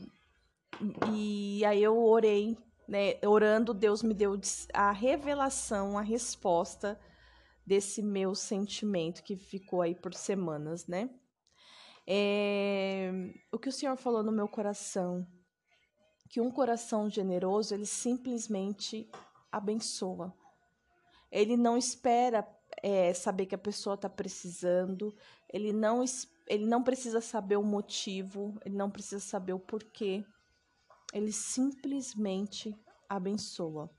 E 1.14 1.64
aí 1.66 1.82
eu 1.82 1.98
orei, 1.98 2.58
né? 2.88 3.16
Orando, 3.26 3.74
Deus 3.74 4.04
me 4.04 4.14
deu 4.14 4.40
a 4.74 4.92
revelação, 4.92 5.98
a 5.98 6.02
resposta 6.02 7.00
desse 7.66 8.02
meu 8.02 8.36
sentimento 8.36 9.24
que 9.24 9.36
ficou 9.36 9.82
aí 9.82 9.96
por 9.96 10.14
semanas, 10.14 10.86
né? 10.86 11.10
É, 12.08 13.12
o 13.52 13.58
que 13.58 13.70
o 13.70 13.72
Senhor 13.72 13.96
falou 13.96 14.22
no 14.22 14.32
meu 14.32 14.48
coração, 14.48 15.26
que 16.30 16.40
um 16.40 16.52
coração 16.52 17.10
generoso, 17.10 17.74
ele 17.74 17.86
simplesmente 17.86 19.10
abençoa. 19.52 20.34
Ele 21.32 21.58
não 21.58 21.78
espera 21.78 22.48
é, 22.84 23.14
saber 23.14 23.48
que 23.48 23.56
a 23.56 23.60
pessoa 23.60 23.96
está 23.96 24.10
precisando, 24.10 25.16
ele 25.52 25.74
não, 25.74 26.04
ele 26.48 26.66
não 26.66 26.84
precisa 26.84 27.22
saber 27.22 27.58
o 27.58 27.64
motivo, 27.64 28.60
ele 28.66 28.76
não 28.76 28.90
precisa 28.90 29.20
saber 29.20 29.54
o 29.54 29.60
porquê. 29.60 30.24
Ele 31.14 31.32
simplesmente 31.32 32.76
abençoa 33.10 33.90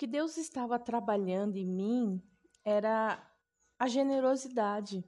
que 0.00 0.06
Deus 0.06 0.38
estava 0.38 0.78
trabalhando 0.78 1.58
em 1.58 1.66
mim 1.66 2.22
era 2.64 3.22
a 3.78 3.86
generosidade. 3.86 5.04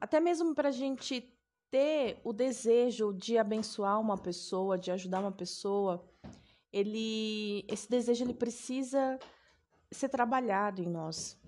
Até 0.00 0.18
mesmo 0.20 0.54
para 0.54 0.70
a 0.70 0.72
gente 0.72 1.38
ter 1.70 2.18
o 2.24 2.32
desejo 2.32 3.12
de 3.12 3.36
abençoar 3.36 4.00
uma 4.00 4.16
pessoa, 4.16 4.78
de 4.78 4.90
ajudar 4.90 5.20
uma 5.20 5.30
pessoa, 5.30 6.02
ele, 6.72 7.62
esse 7.68 7.86
desejo 7.90 8.24
ele 8.24 8.32
precisa 8.32 9.18
ser 9.92 10.08
trabalhado 10.08 10.80
em 10.80 10.88
nós. 10.88 11.38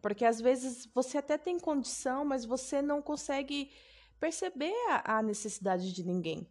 Porque 0.00 0.24
às 0.24 0.40
vezes 0.40 0.86
você 0.94 1.18
até 1.18 1.36
tem 1.36 1.58
condição, 1.58 2.24
mas 2.24 2.44
você 2.44 2.80
não 2.80 3.02
consegue 3.02 3.70
perceber 4.18 4.74
a, 4.88 5.18
a 5.18 5.22
necessidade 5.22 5.92
de 5.92 6.04
ninguém. 6.04 6.46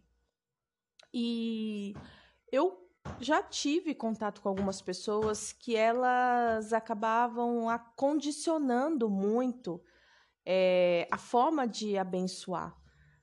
E 1.12 1.94
eu 2.52 2.88
já 3.20 3.42
tive 3.42 3.94
contato 3.94 4.40
com 4.40 4.48
algumas 4.48 4.80
pessoas 4.80 5.52
que 5.52 5.74
elas 5.74 6.72
acabavam 6.72 7.66
condicionando 7.96 9.08
muito 9.08 9.82
é, 10.44 11.08
a 11.10 11.18
forma 11.18 11.66
de 11.66 11.96
abençoar. 11.96 12.76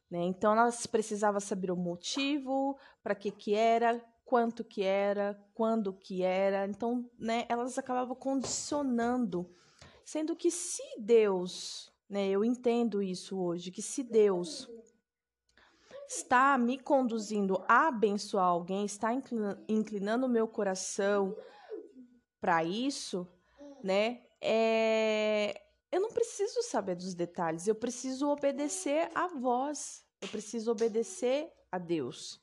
Né? 0.09 0.23
Então, 0.23 0.53
elas 0.53 0.85
precisavam 0.85 1.39
saber 1.39 1.71
o 1.71 1.75
motivo, 1.75 2.77
para 3.03 3.15
que 3.15 3.31
que 3.31 3.53
era, 3.53 4.01
quanto 4.23 4.63
que 4.63 4.83
era, 4.83 5.37
quando 5.53 5.93
que 5.93 6.23
era. 6.23 6.65
Então, 6.67 7.09
né, 7.19 7.45
elas 7.49 7.77
acabavam 7.77 8.15
condicionando. 8.15 9.53
Sendo 10.07 10.37
que 10.37 10.49
se 10.49 10.81
Deus, 10.97 11.91
né, 12.09 12.29
eu 12.29 12.41
entendo 12.41 13.03
isso 13.03 13.37
hoje, 13.37 13.71
que 13.71 13.81
se 13.81 14.01
Deus 14.01 14.69
está 16.07 16.57
me 16.57 16.79
conduzindo 16.79 17.61
a 17.67 17.89
abençoar 17.89 18.45
alguém, 18.45 18.85
está 18.85 19.09
inclinando 19.67 20.25
o 20.25 20.29
meu 20.29 20.47
coração 20.47 21.35
para 22.39 22.63
isso, 22.63 23.27
né? 23.83 24.23
É... 24.39 25.61
Eu 25.91 25.99
não 25.99 26.13
preciso 26.13 26.63
saber 26.63 26.95
dos 26.95 27.13
detalhes, 27.13 27.67
eu 27.67 27.75
preciso 27.75 28.29
obedecer 28.29 29.11
a 29.13 29.27
voz, 29.27 30.05
eu 30.21 30.29
preciso 30.29 30.71
obedecer 30.71 31.51
a 31.69 31.77
Deus. 31.77 32.41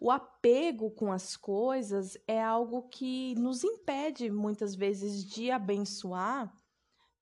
O 0.00 0.10
apego 0.10 0.90
com 0.92 1.10
as 1.10 1.36
coisas 1.36 2.16
é 2.26 2.42
algo 2.42 2.88
que 2.88 3.34
nos 3.34 3.64
impede 3.64 4.30
muitas 4.30 4.74
vezes 4.74 5.24
de 5.24 5.50
abençoar 5.50 6.52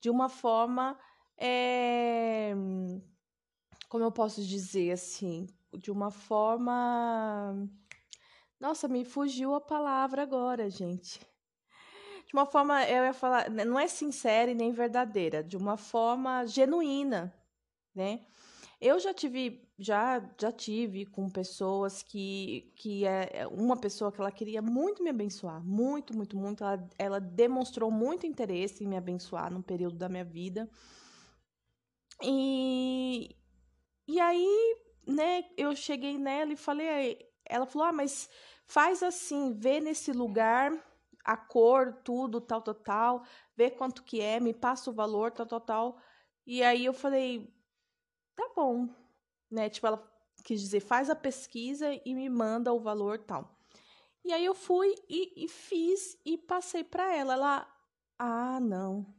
de 0.00 0.10
uma 0.10 0.28
forma 0.28 0.98
é, 1.38 2.54
como 3.88 4.04
eu 4.04 4.12
posso 4.12 4.42
dizer 4.42 4.92
assim, 4.92 5.46
de 5.72 5.90
uma 5.90 6.10
forma. 6.10 7.68
Nossa, 8.58 8.88
me 8.88 9.04
fugiu 9.04 9.54
a 9.54 9.60
palavra 9.60 10.22
agora, 10.22 10.70
gente. 10.70 11.20
De 12.26 12.32
uma 12.32 12.46
forma, 12.46 12.84
eu 12.88 13.04
ia 13.04 13.12
falar, 13.12 13.48
não 13.50 13.78
é 13.78 13.86
sincera 13.86 14.50
e 14.50 14.54
nem 14.54 14.72
verdadeira, 14.72 15.44
de 15.44 15.56
uma 15.56 15.76
forma 15.76 16.44
genuína, 16.46 17.32
né? 17.94 18.26
Eu 18.86 19.00
já 19.00 19.12
tive, 19.12 19.68
já, 19.76 20.22
já 20.40 20.52
tive 20.52 21.06
com 21.06 21.28
pessoas 21.28 22.04
que, 22.04 22.72
que 22.76 23.04
é, 23.04 23.40
é 23.40 23.46
uma 23.48 23.76
pessoa 23.76 24.12
que 24.12 24.20
ela 24.20 24.30
queria 24.30 24.62
muito 24.62 25.02
me 25.02 25.10
abençoar, 25.10 25.60
muito, 25.60 26.16
muito, 26.16 26.36
muito. 26.36 26.62
Ela, 26.62 26.88
ela 26.96 27.20
demonstrou 27.20 27.90
muito 27.90 28.28
interesse 28.28 28.84
em 28.84 28.86
me 28.86 28.96
abençoar 28.96 29.52
num 29.52 29.60
período 29.60 29.96
da 29.96 30.08
minha 30.08 30.24
vida. 30.24 30.70
E, 32.22 33.34
e 34.06 34.20
aí, 34.20 34.76
né, 35.04 35.44
eu 35.56 35.74
cheguei 35.74 36.16
nela 36.16 36.52
e 36.52 36.56
falei, 36.56 37.18
ela 37.44 37.66
falou: 37.66 37.88
"Ah, 37.88 37.92
mas 37.92 38.30
faz 38.66 39.02
assim, 39.02 39.52
vê 39.52 39.80
nesse 39.80 40.12
lugar 40.12 40.72
a 41.24 41.36
cor, 41.36 41.92
tudo, 42.04 42.40
tal, 42.40 42.62
tal, 42.62 42.74
tal, 42.74 43.24
vê 43.56 43.68
quanto 43.68 44.04
que 44.04 44.20
é, 44.20 44.38
me 44.38 44.54
passa 44.54 44.90
o 44.90 44.94
valor, 44.94 45.32
tal, 45.32 45.44
tal, 45.46 45.60
tal". 45.60 45.98
E 46.46 46.62
aí 46.62 46.84
eu 46.84 46.92
falei: 46.92 47.52
"Tá 48.36 48.50
bom". 48.54 48.88
Né? 49.50 49.68
Tipo, 49.70 49.88
ela 49.88 50.16
quis 50.44 50.60
dizer, 50.60 50.80
faz 50.80 51.10
a 51.10 51.16
pesquisa 51.16 51.86
e 52.04 52.14
me 52.14 52.28
manda 52.28 52.72
o 52.72 52.78
valor, 52.78 53.18
tal. 53.18 53.58
E 54.24 54.32
aí 54.32 54.44
eu 54.44 54.54
fui 54.54 54.94
e, 55.08 55.44
e 55.44 55.48
fiz 55.48 56.18
e 56.24 56.36
passei 56.38 56.84
para 56.84 57.14
ela. 57.14 57.32
Ela, 57.34 57.74
ah, 58.18 58.60
não. 58.60 59.14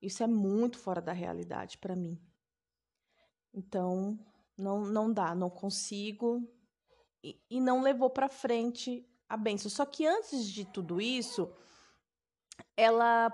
Isso 0.00 0.22
é 0.22 0.26
muito 0.26 0.78
fora 0.78 1.00
da 1.00 1.12
realidade 1.12 1.78
para 1.78 1.96
mim. 1.96 2.20
Então, 3.52 4.18
não, 4.56 4.84
não 4.84 5.12
dá, 5.12 5.34
não 5.34 5.50
consigo. 5.50 6.46
E, 7.22 7.40
e 7.50 7.60
não 7.60 7.82
levou 7.82 8.08
para 8.08 8.28
frente 8.28 9.06
a 9.28 9.36
benção. 9.36 9.70
Só 9.70 9.84
que 9.84 10.06
antes 10.06 10.46
de 10.46 10.64
tudo 10.64 11.00
isso, 11.00 11.52
ela 12.76 13.30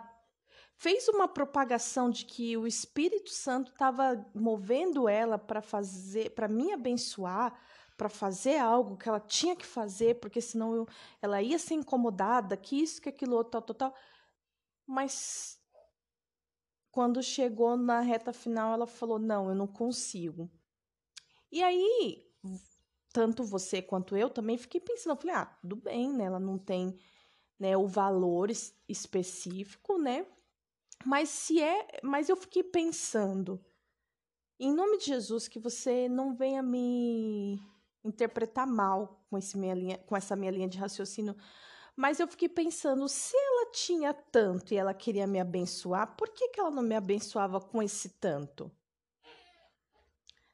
fez 0.76 1.08
uma 1.08 1.28
propagação 1.28 2.10
de 2.10 2.24
que 2.24 2.56
o 2.56 2.66
Espírito 2.66 3.30
Santo 3.30 3.72
estava 3.72 4.24
movendo 4.34 5.08
ela 5.08 5.38
para 5.38 5.62
fazer, 5.62 6.30
para 6.30 6.48
me 6.48 6.72
abençoar, 6.72 7.58
para 7.96 8.08
fazer 8.08 8.58
algo 8.58 8.96
que 8.96 9.08
ela 9.08 9.20
tinha 9.20 9.54
que 9.54 9.64
fazer, 9.64 10.20
porque 10.20 10.40
senão 10.40 10.74
eu, 10.74 10.88
ela 11.22 11.40
ia 11.40 11.58
ser 11.58 11.74
incomodada, 11.74 12.56
que 12.56 12.82
isso, 12.82 13.00
que 13.00 13.08
aquilo, 13.08 13.42
tal, 13.44 13.62
tal, 13.62 13.74
tal. 13.74 13.94
Mas 14.86 15.58
quando 16.90 17.22
chegou 17.22 17.76
na 17.76 18.00
reta 18.00 18.32
final, 18.32 18.74
ela 18.74 18.86
falou: 18.86 19.18
Não, 19.18 19.48
eu 19.48 19.54
não 19.54 19.66
consigo. 19.66 20.50
E 21.50 21.62
aí, 21.62 22.26
tanto 23.12 23.44
você 23.44 23.80
quanto 23.80 24.16
eu 24.16 24.28
também 24.28 24.58
fiquei 24.58 24.80
pensando, 24.80 25.16
falei, 25.16 25.36
ah, 25.36 25.46
tudo 25.46 25.76
bem, 25.76 26.12
né? 26.12 26.24
Ela 26.24 26.40
não 26.40 26.58
tem 26.58 26.98
né, 27.56 27.76
o 27.76 27.86
valor 27.86 28.50
específico, 28.88 29.96
né? 29.96 30.26
Mas 31.04 31.28
se 31.28 31.60
é, 31.60 32.00
mas 32.02 32.28
eu 32.28 32.36
fiquei 32.36 32.62
pensando, 32.62 33.64
em 34.58 34.72
nome 34.72 34.98
de 34.98 35.06
Jesus, 35.06 35.48
que 35.48 35.58
você 35.58 36.08
não 36.08 36.34
venha 36.34 36.62
me 36.62 37.60
interpretar 38.04 38.66
mal 38.66 39.24
com, 39.30 39.38
esse 39.38 39.56
minha 39.56 39.74
linha, 39.74 39.98
com 39.98 40.16
essa 40.16 40.36
minha 40.36 40.50
linha 40.50 40.68
de 40.68 40.78
raciocínio, 40.78 41.34
mas 41.96 42.18
eu 42.18 42.26
fiquei 42.26 42.48
pensando, 42.48 43.08
se 43.08 43.36
ela 43.36 43.70
tinha 43.70 44.12
tanto 44.12 44.74
e 44.74 44.76
ela 44.76 44.92
queria 44.92 45.26
me 45.26 45.40
abençoar, 45.40 46.16
por 46.16 46.28
que, 46.28 46.48
que 46.48 46.60
ela 46.60 46.70
não 46.70 46.82
me 46.82 46.94
abençoava 46.94 47.60
com 47.60 47.82
esse 47.82 48.08
tanto? 48.08 48.70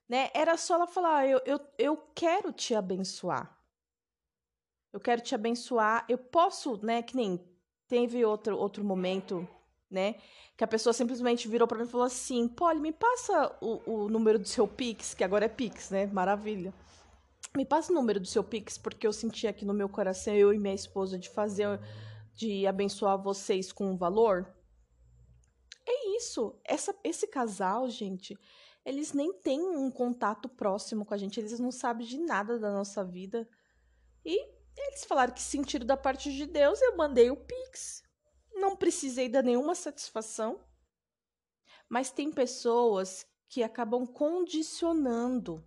Né? 0.09 0.31
Era 0.35 0.57
só 0.57 0.75
ela 0.75 0.87
falar, 0.87 1.19
ah, 1.19 1.27
eu, 1.27 1.41
eu, 1.47 1.61
eu 1.79 1.97
quero 2.15 2.53
te 2.53 2.75
abençoar. 2.75 3.57
Eu 4.93 4.99
quero 4.99 5.23
te 5.23 5.35
abençoar. 5.35 6.05
Eu 6.09 6.19
posso, 6.19 6.85
né? 6.85 7.01
Que 7.01 7.15
nem 7.15 7.41
teve 7.87 8.25
outro, 8.25 8.59
outro 8.59 8.85
momento, 8.85 9.49
né? 9.91 10.17
Que 10.57 10.65
a 10.65 10.69
pessoa 10.69 10.93
simplesmente 10.93 11.49
virou 11.49 11.67
para 11.67 11.79
mim 11.79 11.85
e 11.85 11.89
falou 11.89 12.07
assim: 12.07 12.47
Polly, 12.49 12.81
me 12.81 12.93
passa 12.93 13.57
o, 13.61 14.05
o 14.05 14.09
número 14.09 14.39
do 14.39 14.47
seu 14.47 14.69
Pix, 14.69 15.15
que 15.15 15.25
agora 15.25 15.47
é 15.47 15.49
Pix, 15.49 15.91
né? 15.91 16.07
Maravilha. 16.07 16.73
Me 17.57 17.65
passa 17.65 17.91
o 17.91 17.95
número 17.95 18.21
do 18.21 18.27
seu 18.27 18.45
Pix, 18.45 18.79
porque 18.79 19.07
eu 19.07 19.13
senti 19.13 19.47
aqui 19.47 19.65
no 19.65 19.75
meu 19.75 19.89
coração, 19.89 20.35
eu 20.35 20.53
e 20.53 20.59
minha 20.59 20.75
esposa, 20.75 21.19
de 21.19 21.29
fazer, 21.29 21.81
de 22.35 22.67
abençoar 22.67 23.21
vocês 23.21 23.73
com 23.73 23.91
um 23.91 23.97
valor? 23.97 24.55
É 25.87 26.17
isso. 26.17 26.55
Essa, 26.65 26.95
esse 27.03 27.27
casal, 27.27 27.89
gente, 27.89 28.39
eles 28.85 29.13
nem 29.13 29.33
têm 29.33 29.61
um 29.61 29.91
contato 29.91 30.49
próximo 30.49 31.05
com 31.05 31.13
a 31.13 31.17
gente, 31.17 31.41
eles 31.41 31.59
não 31.59 31.73
sabem 31.73 32.07
de 32.07 32.19
nada 32.19 32.59
da 32.59 32.73
nossa 32.73 33.05
vida. 33.05 33.49
E 34.25 34.61
eles 34.77 35.05
falaram 35.05 35.35
que 35.35 35.43
sentiram 35.43 35.87
da 35.87 35.97
parte 35.97 36.33
de 36.33 36.47
Deus, 36.47 36.81
eu 36.81 36.97
mandei 36.97 37.31
o 37.31 37.37
Pix. 37.37 38.03
Não 38.61 38.77
precisei 38.77 39.29
dar 39.29 39.43
nenhuma 39.43 39.75
satisfação. 39.75 40.61
Mas 41.89 42.11
tem 42.11 42.31
pessoas 42.31 43.27
que 43.49 43.63
acabam 43.63 44.07
condicionando. 44.07 45.65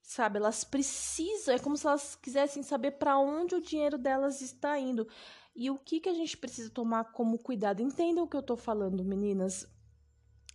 Sabe, 0.00 0.38
elas 0.38 0.62
precisam, 0.62 1.54
é 1.54 1.58
como 1.58 1.76
se 1.76 1.86
elas 1.86 2.14
quisessem 2.14 2.62
saber 2.62 2.92
para 2.92 3.18
onde 3.18 3.56
o 3.56 3.60
dinheiro 3.60 3.98
delas 3.98 4.40
está 4.40 4.78
indo. 4.78 5.06
E 5.54 5.68
o 5.68 5.78
que, 5.78 6.00
que 6.00 6.08
a 6.08 6.14
gente 6.14 6.36
precisa 6.36 6.70
tomar 6.70 7.12
como 7.12 7.38
cuidado? 7.38 7.82
Entendam 7.82 8.24
o 8.24 8.28
que 8.28 8.36
eu 8.36 8.40
estou 8.40 8.56
falando, 8.56 9.04
meninas. 9.04 9.66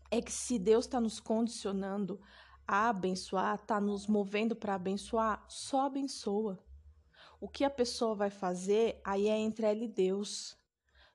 É 0.10 0.22
que 0.22 0.32
se 0.32 0.58
Deus 0.58 0.86
está 0.86 1.02
nos 1.02 1.20
condicionando 1.20 2.22
a 2.68 2.90
abençoar, 2.90 3.56
está 3.56 3.82
nos 3.82 4.08
movendo 4.08 4.56
para 4.56 4.76
abençoar, 4.76 5.44
só 5.50 5.88
abençoa. 5.88 6.64
O 7.40 7.50
que 7.50 7.64
a 7.64 7.70
pessoa 7.70 8.16
vai 8.16 8.30
fazer, 8.30 9.02
aí 9.04 9.28
é 9.28 9.38
entre 9.38 9.66
ela 9.66 9.84
e 9.84 9.88
Deus. 9.88 10.58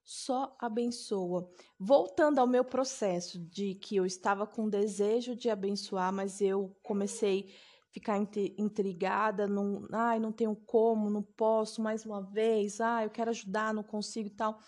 Só 0.06 0.56
abençoa. 0.60 1.50
Voltando 1.76 2.38
ao 2.38 2.46
meu 2.46 2.64
processo 2.64 3.38
de 3.38 3.74
que 3.74 3.96
eu 3.96 4.06
estava 4.06 4.46
com 4.46 4.68
desejo 4.68 5.34
de 5.34 5.50
abençoar, 5.50 6.12
mas 6.12 6.40
eu 6.40 6.74
comecei 6.80 7.50
a 7.90 7.92
ficar 7.92 8.16
intrigada, 8.56 9.48
não, 9.48 9.84
ai, 9.92 10.20
não 10.20 10.30
tenho 10.30 10.54
como, 10.54 11.10
não 11.10 11.22
posso 11.22 11.82
mais 11.82 12.06
uma 12.06 12.22
vez, 12.22 12.80
ai, 12.80 13.06
eu 13.06 13.10
quero 13.10 13.30
ajudar, 13.30 13.74
não 13.74 13.82
consigo 13.82 14.28
e 14.28 14.30
tal. 14.30 14.60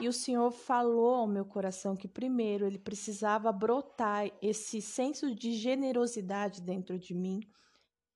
E 0.00 0.08
o 0.08 0.12
Senhor 0.12 0.50
falou 0.52 1.16
ao 1.16 1.26
meu 1.26 1.44
coração 1.44 1.96
que 1.96 2.06
primeiro 2.06 2.64
ele 2.64 2.78
precisava 2.78 3.50
brotar 3.50 4.30
esse 4.40 4.80
senso 4.80 5.34
de 5.34 5.52
generosidade 5.54 6.62
dentro 6.62 6.96
de 6.96 7.12
mim 7.12 7.40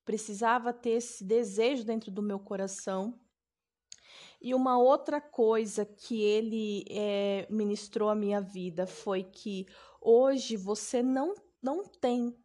precisava 0.09 0.73
ter 0.73 0.93
esse 0.93 1.23
desejo 1.23 1.85
dentro 1.85 2.11
do 2.11 2.23
meu 2.23 2.39
coração. 2.39 3.21
E 4.41 4.55
uma 4.55 4.79
outra 4.79 5.21
coisa 5.21 5.85
que 5.85 6.23
ele 6.23 6.85
é, 6.89 7.47
ministrou 7.51 8.09
à 8.09 8.15
minha 8.15 8.41
vida 8.41 8.87
foi 8.87 9.25
que 9.25 9.67
hoje 10.01 10.57
você 10.57 11.03
não, 11.03 11.35
não 11.61 11.83
tem 11.85 12.37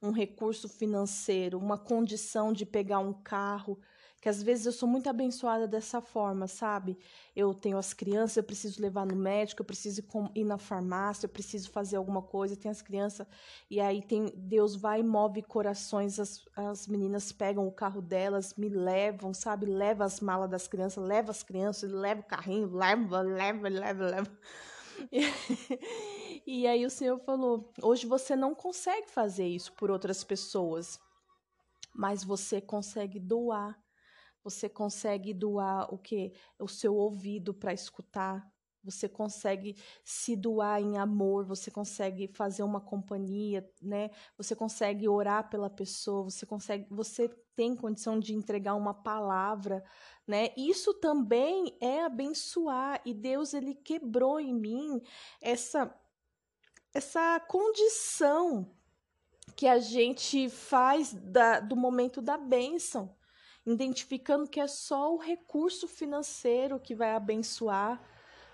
um 0.00 0.12
recurso 0.12 0.68
financeiro, 0.68 1.58
uma 1.58 1.78
condição 1.78 2.52
de 2.52 2.64
pegar 2.64 3.00
um 3.00 3.12
carro, 3.12 3.78
que 4.20 4.28
às 4.28 4.42
vezes 4.42 4.66
eu 4.66 4.72
sou 4.72 4.88
muito 4.88 5.08
abençoada 5.08 5.68
dessa 5.68 6.00
forma, 6.00 6.46
sabe? 6.46 6.98
Eu 7.34 7.54
tenho 7.54 7.76
as 7.76 7.92
crianças, 7.92 8.36
eu 8.38 8.42
preciso 8.42 8.80
levar 8.80 9.06
no 9.06 9.14
médico, 9.14 9.62
eu 9.62 9.66
preciso 9.66 10.02
ir 10.34 10.44
na 10.44 10.58
farmácia, 10.58 11.26
eu 11.26 11.30
preciso 11.30 11.70
fazer 11.70 11.96
alguma 11.96 12.22
coisa, 12.22 12.56
tem 12.56 12.70
as 12.70 12.82
crianças, 12.82 13.26
e 13.70 13.80
aí 13.80 14.02
tem 14.02 14.32
Deus 14.34 14.74
vai 14.74 15.00
e 15.00 15.04
move 15.04 15.42
corações, 15.42 16.18
as, 16.18 16.44
as 16.56 16.86
meninas 16.86 17.30
pegam 17.30 17.66
o 17.66 17.72
carro 17.72 18.00
delas, 18.00 18.54
me 18.54 18.68
levam, 18.68 19.34
sabe? 19.34 19.66
Leva 19.66 20.04
as 20.04 20.20
malas 20.20 20.50
das 20.50 20.66
crianças, 20.66 21.04
leva 21.04 21.30
as 21.30 21.42
crianças, 21.42 21.90
leva 21.90 22.20
o 22.20 22.24
carrinho, 22.24 22.74
leva, 22.74 23.20
leva, 23.20 23.68
leva, 23.68 24.04
leva. 24.06 24.38
E 26.46 26.64
aí 26.64 26.86
o 26.86 26.90
Senhor 26.90 27.18
falou: 27.18 27.72
hoje 27.82 28.06
você 28.06 28.36
não 28.36 28.54
consegue 28.54 29.10
fazer 29.10 29.48
isso 29.48 29.72
por 29.72 29.90
outras 29.90 30.22
pessoas, 30.22 31.00
mas 31.92 32.22
você 32.22 32.60
consegue 32.60 33.18
doar 33.18 33.76
você 34.46 34.68
consegue 34.68 35.34
doar 35.34 35.92
o 35.92 35.98
que? 35.98 36.32
O 36.56 36.68
seu 36.68 36.94
ouvido 36.94 37.52
para 37.52 37.72
escutar. 37.72 38.48
Você 38.84 39.08
consegue 39.08 39.76
se 40.04 40.36
doar 40.36 40.80
em 40.80 40.96
amor, 40.96 41.44
você 41.44 41.68
consegue 41.68 42.28
fazer 42.28 42.62
uma 42.62 42.80
companhia, 42.80 43.68
né? 43.82 44.08
Você 44.38 44.54
consegue 44.54 45.08
orar 45.08 45.50
pela 45.50 45.68
pessoa, 45.68 46.22
você 46.22 46.46
consegue, 46.46 46.86
você 46.88 47.28
tem 47.56 47.74
condição 47.74 48.20
de 48.20 48.32
entregar 48.32 48.76
uma 48.76 48.94
palavra, 48.94 49.82
né? 50.24 50.50
Isso 50.56 50.94
também 50.94 51.76
é 51.80 52.04
abençoar 52.04 53.02
e 53.04 53.12
Deus 53.12 53.52
ele 53.52 53.74
quebrou 53.74 54.38
em 54.38 54.54
mim 54.54 55.02
essa 55.40 55.92
essa 56.94 57.40
condição 57.40 58.70
que 59.56 59.66
a 59.66 59.80
gente 59.80 60.48
faz 60.48 61.12
da, 61.12 61.58
do 61.58 61.74
momento 61.74 62.22
da 62.22 62.38
bênção 62.38 63.15
identificando 63.66 64.48
que 64.48 64.60
é 64.60 64.68
só 64.68 65.12
o 65.12 65.18
recurso 65.18 65.88
financeiro 65.88 66.78
que 66.78 66.94
vai 66.94 67.10
abençoar. 67.14 68.00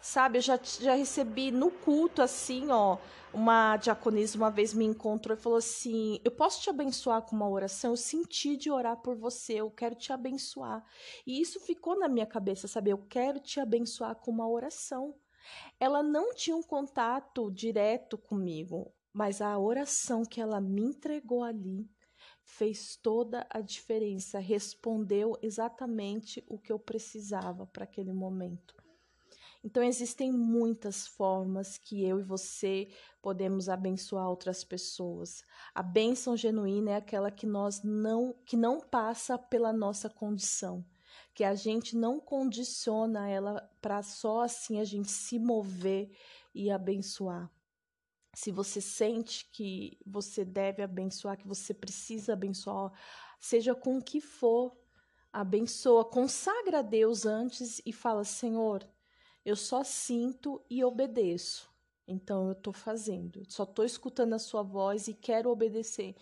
Sabe, 0.01 0.39
eu 0.39 0.43
já, 0.43 0.59
já 0.81 0.95
recebi 0.95 1.53
no 1.53 1.71
culto, 1.71 2.23
assim, 2.23 2.71
ó, 2.71 2.99
uma 3.33 3.77
diaconisa 3.77 4.37
uma 4.37 4.51
vez 4.51 4.75
me 4.75 4.85
encontrou 4.85 5.37
e 5.37 5.41
falou 5.41 5.59
assim: 5.59 6.21
Eu 6.25 6.33
posso 6.33 6.61
te 6.61 6.69
abençoar 6.69 7.23
com 7.23 7.37
uma 7.37 7.49
oração? 7.49 7.93
Eu 7.93 7.97
senti 7.97 8.57
de 8.57 8.69
orar 8.69 8.97
por 8.97 9.15
você, 9.15 9.55
eu 9.55 9.71
quero 9.71 9.95
te 9.95 10.13
abençoar. 10.13 10.85
E 11.25 11.41
isso 11.41 11.61
ficou 11.61 11.97
na 11.97 12.09
minha 12.09 12.27
cabeça, 12.27 12.67
sabe? 12.67 12.91
Eu 12.91 12.99
quero 12.99 13.39
te 13.39 13.61
abençoar 13.61 14.17
com 14.17 14.33
uma 14.33 14.49
oração. 14.49 15.15
Ela 15.79 16.03
não 16.03 16.35
tinha 16.35 16.57
um 16.57 16.63
contato 16.65 17.49
direto 17.53 18.19
comigo, 18.19 18.93
mas 19.13 19.41
a 19.41 19.57
oração 19.57 20.25
que 20.25 20.41
ela 20.41 20.61
me 20.61 20.83
entregou 20.83 21.45
ali 21.45 21.89
fez 22.53 22.97
toda 22.97 23.47
a 23.49 23.63
diferença, 23.63 24.39
respondeu 24.39 25.39
exatamente 25.41 26.45
o 26.47 26.59
que 26.59 26.71
eu 26.71 26.79
precisava 26.79 27.67
para 27.67 27.85
aquele 27.85 28.13
momento. 28.13 28.77
Então 29.65 29.83
existem 29.83 30.31
muitas 30.31 31.07
formas 31.07 31.79
que 31.79 32.05
eu 32.05 32.21
e 32.21 32.23
você 32.23 32.91
podemos 33.23 33.71
abençoar 33.71 34.29
outras 34.29 34.63
pessoas. 34.65 35.43
A 35.75 35.83
bênção 35.83 36.37
genuína 36.37 36.91
é 36.91 36.97
aquela 36.97 37.31
que 37.31 37.47
nós 37.47 37.83
não 37.83 38.35
que 38.45 38.57
não 38.57 38.81
passa 38.81 39.39
pela 39.39 39.73
nossa 39.73 40.11
condição, 40.11 40.85
que 41.33 41.45
a 41.45 41.55
gente 41.55 41.97
não 41.97 42.21
condiciona 42.21 43.31
ela 43.31 43.67
para 43.81 44.03
só 44.03 44.43
assim 44.43 44.79
a 44.79 44.85
gente 44.85 45.11
se 45.11 45.39
mover 45.39 46.11
e 46.55 46.71
abençoar 46.71 47.51
se 48.35 48.51
você 48.51 48.81
sente 48.81 49.49
que 49.53 49.99
você 50.07 50.45
deve 50.45 50.83
abençoar, 50.83 51.37
que 51.37 51.47
você 51.47 51.75
precisa 51.75 52.33
abençoar, 52.33 52.93
seja 53.39 53.75
com 53.75 53.99
o 53.99 54.03
que 54.03 54.21
for, 54.21 54.77
abençoa, 55.33 56.05
consagra 56.05 56.79
a 56.79 56.83
Deus 56.83 57.27
antes 57.27 57.81
e 57.85 57.93
fala: 57.93 58.25
Senhor, 58.25 58.89
eu 59.45 59.57
só 59.57 59.85
sinto 59.85 60.63
e 60.71 60.85
obedeço. 60.85 61.71
Então 62.07 62.47
eu 62.47 62.53
estou 62.53 62.73
fazendo, 62.73 63.43
só 63.49 63.63
estou 63.63 63.85
escutando 63.85 64.35
a 64.35 64.39
sua 64.39 64.63
voz 64.63 65.09
e 65.09 65.15
quero 65.15 65.51
obedecer. 65.51 66.17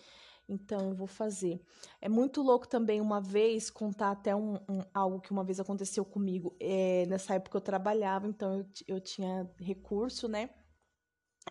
Então 0.47 0.89
eu 0.89 0.95
vou 0.95 1.07
fazer. 1.07 1.61
É 2.01 2.09
muito 2.09 2.41
louco 2.41 2.67
também 2.67 2.99
uma 2.99 3.21
vez 3.21 3.69
contar 3.69 4.11
até 4.11 4.35
um, 4.35 4.55
um 4.69 4.81
algo 4.93 5.21
que 5.21 5.31
uma 5.31 5.43
vez 5.43 5.59
aconteceu 5.59 6.03
comigo. 6.03 6.55
É, 6.59 7.05
nessa 7.07 7.35
época 7.35 7.57
eu 7.57 7.61
trabalhava, 7.61 8.27
então 8.27 8.57
eu, 8.57 8.65
eu 8.87 8.99
tinha 8.99 9.49
recurso, 9.57 10.27
né? 10.27 10.49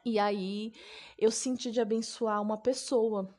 E 0.04 0.18
aí 0.18 0.72
eu 1.18 1.30
senti 1.30 1.70
de 1.70 1.80
abençoar 1.80 2.40
uma 2.40 2.56
pessoa. 2.56 3.34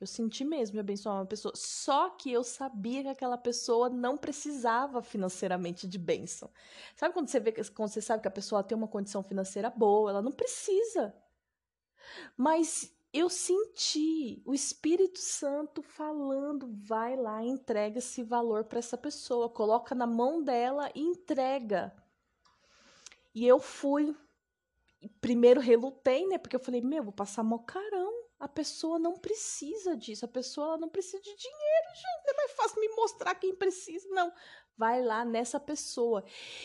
Eu 0.00 0.06
senti 0.06 0.44
mesmo 0.44 0.74
de 0.74 0.80
abençoar 0.80 1.16
uma 1.16 1.26
pessoa. 1.26 1.54
Só 1.56 2.10
que 2.10 2.30
eu 2.30 2.42
sabia 2.42 3.02
que 3.02 3.08
aquela 3.08 3.38
pessoa 3.38 3.88
não 3.88 4.16
precisava 4.16 5.00
financeiramente 5.02 5.88
de 5.88 5.98
bênção. 5.98 6.50
Sabe 6.96 7.14
quando 7.14 7.28
você 7.28 7.40
vê 7.40 7.52
quando 7.52 7.88
você 7.88 8.02
sabe 8.02 8.20
que 8.20 8.28
a 8.28 8.30
pessoa 8.30 8.62
tem 8.62 8.76
uma 8.76 8.88
condição 8.88 9.22
financeira 9.22 9.70
boa, 9.70 10.10
ela 10.10 10.22
não 10.22 10.32
precisa. 10.32 11.14
Mas 12.36 12.94
eu 13.12 13.30
senti 13.30 14.42
o 14.44 14.52
Espírito 14.52 15.20
Santo 15.20 15.82
falando, 15.82 16.68
vai 16.72 17.16
lá, 17.16 17.42
entrega 17.44 17.98
esse 17.98 18.22
valor 18.24 18.64
para 18.64 18.80
essa 18.80 18.98
pessoa, 18.98 19.48
coloca 19.48 19.94
na 19.94 20.06
mão 20.06 20.42
dela 20.42 20.90
e 20.94 21.00
entrega. 21.00 21.94
E 23.32 23.46
eu 23.46 23.60
fui 23.60 24.14
primeiro 25.20 25.60
relutei, 25.60 26.26
né? 26.26 26.38
Porque 26.38 26.56
eu 26.56 26.60
falei, 26.60 26.80
meu, 26.80 27.02
vou 27.02 27.12
passar 27.12 27.42
mocarão. 27.42 28.12
A 28.38 28.48
pessoa 28.48 28.98
não 28.98 29.14
precisa 29.14 29.96
disso. 29.96 30.24
A 30.24 30.28
pessoa 30.28 30.66
ela 30.68 30.78
não 30.78 30.88
precisa 30.88 31.18
de 31.18 31.36
dinheiro, 31.36 31.88
gente. 31.94 32.30
É 32.30 32.36
mais 32.36 32.52
fácil 32.52 32.80
me 32.80 32.88
mostrar 32.88 33.34
quem 33.36 33.54
precisa. 33.54 34.06
Não. 34.10 34.32
Vai 34.76 35.02
lá 35.02 35.24
nessa 35.24 35.60
pessoa. 35.60 36.24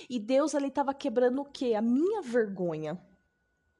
E 0.09 0.19
Deus 0.19 0.55
ali 0.55 0.67
estava 0.67 0.93
quebrando 0.93 1.41
o 1.41 1.45
quê? 1.45 1.75
A 1.75 1.81
minha 1.81 2.21
vergonha. 2.21 2.99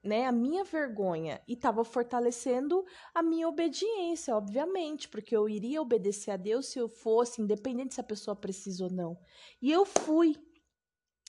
Né, 0.02 0.26
a 0.26 0.32
minha 0.32 0.64
vergonha 0.64 1.42
e 1.46 1.52
estava 1.56 1.84
fortalecendo 1.84 2.86
a 3.14 3.22
minha 3.22 3.50
obediência, 3.50 4.34
obviamente, 4.34 5.10
porque 5.10 5.36
eu 5.36 5.50
iria 5.50 5.82
obedecer 5.82 6.32
a 6.32 6.38
Deus 6.38 6.68
se 6.68 6.80
eu 6.80 6.88
fosse, 6.88 7.42
independente 7.42 7.96
se 7.96 8.00
a 8.00 8.04
pessoa 8.06 8.34
precisa 8.34 8.86
ou 8.86 8.90
não. 8.90 9.20
E 9.62 9.70
eu 9.70 9.86
fui, 9.86 10.38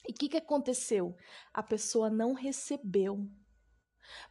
e 0.07 0.11
o 0.11 0.15
que, 0.15 0.29
que 0.29 0.37
aconteceu? 0.37 1.15
A 1.53 1.61
pessoa 1.61 2.09
não 2.09 2.33
recebeu. 2.33 3.29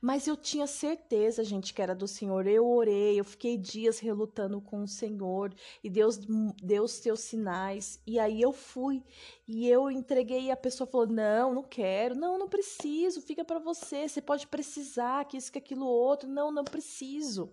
Mas 0.01 0.27
eu 0.27 0.37
tinha 0.37 0.67
certeza, 0.67 1.45
gente, 1.45 1.73
que 1.73 1.81
era 1.81 1.95
do 1.95 2.07
Senhor. 2.07 2.47
Eu 2.47 2.69
orei, 2.69 3.19
eu 3.19 3.25
fiquei 3.25 3.57
dias 3.57 3.99
relutando 3.99 4.61
com 4.61 4.83
o 4.83 4.89
Senhor 4.89 5.55
e 5.83 5.89
Deus 5.89 6.19
deu 6.63 6.85
os 6.85 6.93
seus 6.93 7.21
sinais. 7.21 8.01
E 8.07 8.19
aí 8.19 8.41
eu 8.43 8.53
fui 8.53 9.03
e 9.47 9.67
eu 9.69 9.91
entreguei 9.91 10.45
e 10.45 10.51
a 10.51 10.57
pessoa 10.57 10.87
falou: 10.87 11.07
"Não, 11.07 11.55
não 11.55 11.63
quero. 11.63 12.15
Não, 12.15 12.39
não 12.39 12.49
preciso. 12.49 13.23
Fica 13.23 13.45
para 13.45 13.59
você. 13.59 14.09
Você 14.09 14.21
pode 14.21 14.47
precisar 14.47 15.25
que 15.27 15.37
isso 15.37 15.53
que 15.53 15.59
aquilo 15.59 15.87
outro. 15.87 16.29
Não, 16.29 16.53
não 16.53 16.65
preciso." 16.65 17.53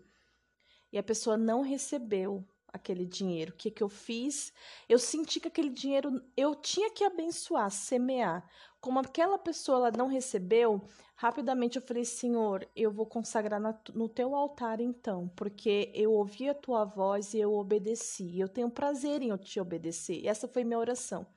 E 0.92 0.98
a 0.98 1.04
pessoa 1.04 1.38
não 1.38 1.62
recebeu 1.62 2.46
aquele 2.78 3.06
dinheiro. 3.06 3.52
O 3.52 3.56
que, 3.56 3.70
que 3.70 3.84
eu 3.84 3.90
fiz? 3.90 4.54
Eu 4.88 4.98
senti 4.98 5.40
que 5.40 5.48
aquele 5.48 5.70
dinheiro 5.70 6.22
eu 6.36 6.56
tinha 6.56 6.90
que 6.90 7.04
abençoar, 7.04 7.70
semear. 7.70 8.50
Como 8.80 9.00
aquela 9.00 9.38
pessoa 9.38 9.78
ela 9.78 9.92
não 9.92 10.08
recebeu, 10.08 10.82
rapidamente 11.16 11.78
eu 11.78 11.82
falei: 11.82 12.06
Senhor, 12.06 12.68
eu 12.76 12.90
vou 12.92 13.06
consagrar 13.06 13.60
na, 13.60 13.78
no 13.94 14.08
teu 14.08 14.34
altar 14.34 14.80
então, 14.80 15.28
porque 15.36 15.92
eu 15.94 16.12
ouvi 16.14 16.48
a 16.48 16.54
tua 16.54 16.86
voz 16.86 17.34
e 17.34 17.40
eu 17.40 17.54
obedeci. 17.54 18.40
Eu 18.40 18.48
tenho 18.48 18.70
prazer 18.70 19.22
em 19.22 19.30
eu 19.30 19.38
te 19.38 19.60
obedecer. 19.60 20.26
Essa 20.26 20.48
foi 20.48 20.64
minha 20.64 20.80
oração. 20.80 21.28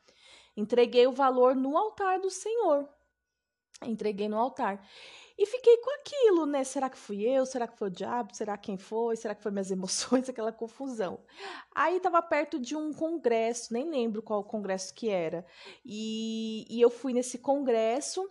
Entreguei 0.57 1.07
o 1.07 1.13
valor 1.13 1.57
no 1.57 1.77
altar 1.77 2.21
do 2.21 2.31
Senhor. 2.31 2.89
Entreguei 3.83 4.29
no 4.29 4.39
altar. 4.39 4.87
E 5.41 5.47
fiquei 5.47 5.79
com 5.79 5.91
aquilo, 5.95 6.45
né? 6.45 6.63
Será 6.65 6.91
que 6.91 6.99
fui 6.99 7.23
eu? 7.23 7.47
Será 7.47 7.67
que 7.67 7.79
foi 7.79 7.89
o 7.89 7.91
diabo? 7.91 8.37
Será 8.37 8.59
quem 8.59 8.77
foi? 8.77 9.17
Será 9.17 9.35
que 9.35 9.43
foi 9.43 9.51
minhas 9.51 9.71
emoções? 9.73 10.29
Aquela 10.29 10.53
confusão. 10.53 11.19
Aí 11.75 11.97
estava 11.97 12.21
perto 12.21 12.59
de 12.59 12.77
um 12.77 12.93
congresso, 12.93 13.73
nem 13.73 13.89
lembro 13.89 14.21
qual 14.21 14.45
congresso 14.45 14.93
que 14.93 15.09
era. 15.09 15.47
E, 15.83 16.67
e 16.69 16.79
eu 16.79 16.91
fui 16.91 17.15
nesse 17.15 17.39
congresso, 17.39 18.31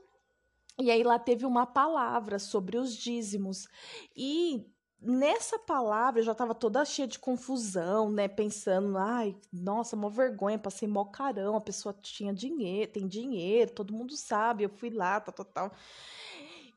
e 0.79 0.91
aí 0.91 1.01
lá 1.01 1.17
teve 1.17 1.47
uma 1.47 1.65
palavra 1.65 2.37
sobre 2.37 2.77
os 2.77 2.95
dízimos. 2.95 3.67
E 4.15 4.63
nessa 5.01 5.57
palavra 5.57 6.19
eu 6.19 6.25
já 6.25 6.33
estava 6.33 6.53
toda 6.53 6.85
cheia 6.85 7.07
de 7.07 7.17
confusão, 7.17 8.11
né? 8.11 8.27
Pensando, 8.27 8.95
ai, 8.99 9.35
nossa, 9.51 9.95
uma 9.95 10.11
vergonha, 10.11 10.59
passei 10.59 10.87
mó 10.87 11.05
carão, 11.05 11.55
a 11.55 11.61
pessoa 11.61 11.91
tinha 11.91 12.31
dinheiro, 12.31 12.91
tem 12.91 13.07
dinheiro, 13.07 13.71
todo 13.71 13.95
mundo 13.95 14.15
sabe, 14.15 14.63
eu 14.63 14.69
fui 14.69 14.91
lá, 14.91 15.19
tal, 15.19 15.33
tal, 15.33 15.45
tal. 15.45 15.71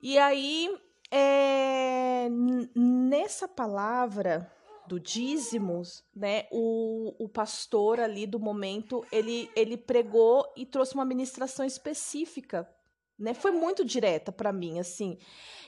E 0.02 0.18
aí, 0.18 0.68
é, 1.12 2.28
nessa 2.74 3.46
palavra 3.46 4.52
do 4.88 4.98
dízimos, 4.98 6.02
né, 6.12 6.46
o, 6.50 7.14
o 7.24 7.28
pastor 7.28 8.00
ali 8.00 8.26
do 8.26 8.40
momento, 8.40 9.06
ele, 9.12 9.48
ele 9.54 9.76
pregou 9.76 10.44
e 10.56 10.66
trouxe 10.66 10.94
uma 10.94 11.04
ministração 11.04 11.64
específica, 11.64 12.68
né, 13.16 13.32
foi 13.32 13.52
muito 13.52 13.84
direta 13.84 14.32
para 14.32 14.52
mim, 14.52 14.80
assim, 14.80 15.16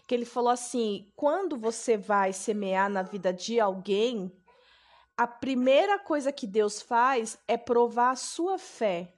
que 0.05 0.13
ele 0.13 0.25
falou 0.25 0.51
assim, 0.51 1.07
quando 1.15 1.57
você 1.57 1.97
vai 1.97 2.33
semear 2.33 2.91
na 2.91 3.03
vida 3.03 3.33
de 3.33 3.61
alguém, 3.61 4.33
a 5.17 5.29
primeira 5.29 5.97
coisa 5.97 6.33
que 6.33 6.47
Deus 6.47 6.83
faz 6.83 7.39
é 7.47 7.57
provar 7.57 8.11
a 8.11 8.17
sua 8.17 8.59
fé. 8.59 9.14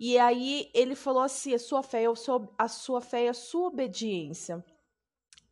E 0.00 0.16
aí 0.18 0.70
ele 0.72 0.94
falou 0.94 1.22
assim: 1.22 1.52
a 1.52 1.58
sua 1.58 1.82
fé, 1.82 2.02
eu 2.02 2.16
sou, 2.16 2.50
a 2.56 2.66
sua 2.68 3.02
fé 3.02 3.26
é 3.26 3.28
a 3.28 3.34
sua 3.34 3.68
obediência. 3.68 4.64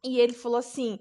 E 0.02 0.18
ele 0.18 0.32
falou 0.32 0.56
assim: 0.56 0.98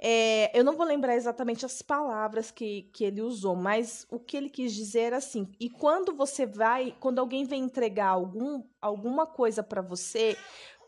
é, 0.00 0.50
eu 0.58 0.64
não 0.64 0.76
vou 0.76 0.84
lembrar 0.84 1.14
exatamente 1.14 1.64
as 1.64 1.80
palavras 1.80 2.50
que, 2.50 2.90
que 2.92 3.04
ele 3.04 3.22
usou, 3.22 3.54
mas 3.54 4.04
o 4.10 4.18
que 4.18 4.36
ele 4.36 4.50
quis 4.50 4.74
dizer 4.74 5.00
era 5.02 5.18
assim: 5.18 5.48
e 5.60 5.70
quando 5.70 6.12
você 6.12 6.44
vai, 6.44 6.92
quando 6.98 7.20
alguém 7.20 7.44
vem 7.44 7.62
entregar 7.62 8.08
algum, 8.08 8.64
alguma 8.82 9.26
coisa 9.26 9.62
para 9.62 9.80
você, 9.80 10.36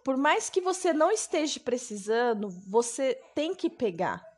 por 0.05 0.17
mais 0.17 0.51
que 0.51 0.61
você 0.61 0.93
não 0.93 1.13
esteja 1.13 1.61
precisando, 1.61 2.49
você 2.49 3.15
tem 3.37 3.55
que 3.55 3.71
pegar 3.71 4.30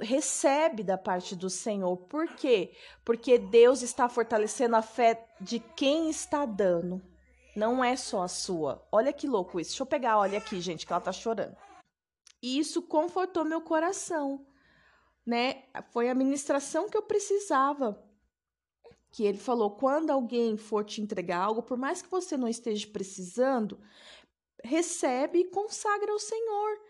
recebe 0.00 0.82
da 0.82 0.98
parte 0.98 1.34
do 1.34 1.48
Senhor. 1.48 1.96
Por 1.96 2.28
quê? 2.34 2.72
Porque 3.04 3.38
Deus 3.38 3.82
está 3.82 4.08
fortalecendo 4.08 4.76
a 4.76 4.82
fé 4.82 5.26
de 5.40 5.58
quem 5.58 6.10
está 6.10 6.44
dando. 6.44 7.02
Não 7.56 7.82
é 7.82 7.96
só 7.96 8.22
a 8.22 8.28
sua. 8.28 8.86
Olha 8.92 9.12
que 9.12 9.26
louco 9.26 9.58
isso. 9.58 9.70
Deixa 9.70 9.82
eu 9.82 9.86
pegar, 9.86 10.18
olha 10.18 10.38
aqui, 10.38 10.60
gente, 10.60 10.86
que 10.86 10.92
ela 10.92 11.00
tá 11.00 11.12
chorando. 11.12 11.56
E 12.42 12.58
isso 12.58 12.82
confortou 12.82 13.44
meu 13.44 13.60
coração, 13.60 14.46
né? 15.26 15.64
Foi 15.90 16.08
a 16.08 16.14
ministração 16.14 16.88
que 16.88 16.96
eu 16.96 17.02
precisava. 17.02 18.00
Que 19.10 19.24
ele 19.24 19.38
falou: 19.38 19.72
quando 19.72 20.10
alguém 20.10 20.56
for 20.56 20.84
te 20.84 21.00
entregar 21.00 21.38
algo, 21.38 21.62
por 21.62 21.76
mais 21.76 22.00
que 22.00 22.10
você 22.10 22.36
não 22.36 22.46
esteja 22.46 22.86
precisando, 22.86 23.80
recebe 24.62 25.40
e 25.40 25.50
consagra 25.50 26.12
ao 26.12 26.18
Senhor 26.18 26.87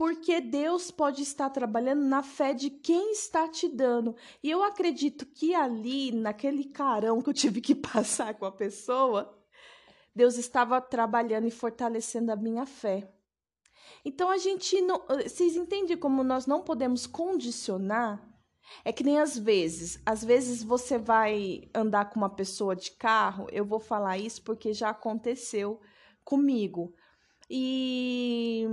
porque 0.00 0.40
Deus 0.40 0.90
pode 0.90 1.20
estar 1.20 1.50
trabalhando 1.50 2.00
na 2.00 2.22
fé 2.22 2.54
de 2.54 2.70
quem 2.70 3.12
está 3.12 3.46
te 3.46 3.68
dando. 3.68 4.16
E 4.42 4.50
eu 4.50 4.62
acredito 4.62 5.26
que 5.26 5.54
ali, 5.54 6.10
naquele 6.10 6.64
carão 6.64 7.20
que 7.20 7.28
eu 7.28 7.34
tive 7.34 7.60
que 7.60 7.74
passar 7.76 8.32
com 8.32 8.46
a 8.46 8.50
pessoa, 8.50 9.38
Deus 10.16 10.38
estava 10.38 10.80
trabalhando 10.80 11.46
e 11.48 11.50
fortalecendo 11.50 12.32
a 12.32 12.36
minha 12.36 12.64
fé. 12.64 13.12
Então 14.02 14.30
a 14.30 14.38
gente 14.38 14.80
não, 14.80 15.04
vocês 15.06 15.54
entendem 15.54 15.98
como 15.98 16.24
nós 16.24 16.46
não 16.46 16.62
podemos 16.62 17.06
condicionar? 17.06 18.26
É 18.82 18.94
que 18.94 19.04
nem 19.04 19.18
às 19.18 19.36
vezes, 19.36 20.00
às 20.06 20.24
vezes 20.24 20.62
você 20.62 20.96
vai 20.96 21.68
andar 21.74 22.08
com 22.08 22.18
uma 22.18 22.34
pessoa 22.34 22.74
de 22.74 22.92
carro, 22.92 23.48
eu 23.52 23.66
vou 23.66 23.78
falar 23.78 24.16
isso 24.16 24.40
porque 24.44 24.72
já 24.72 24.88
aconteceu 24.88 25.78
comigo. 26.24 26.94
E 27.50 28.66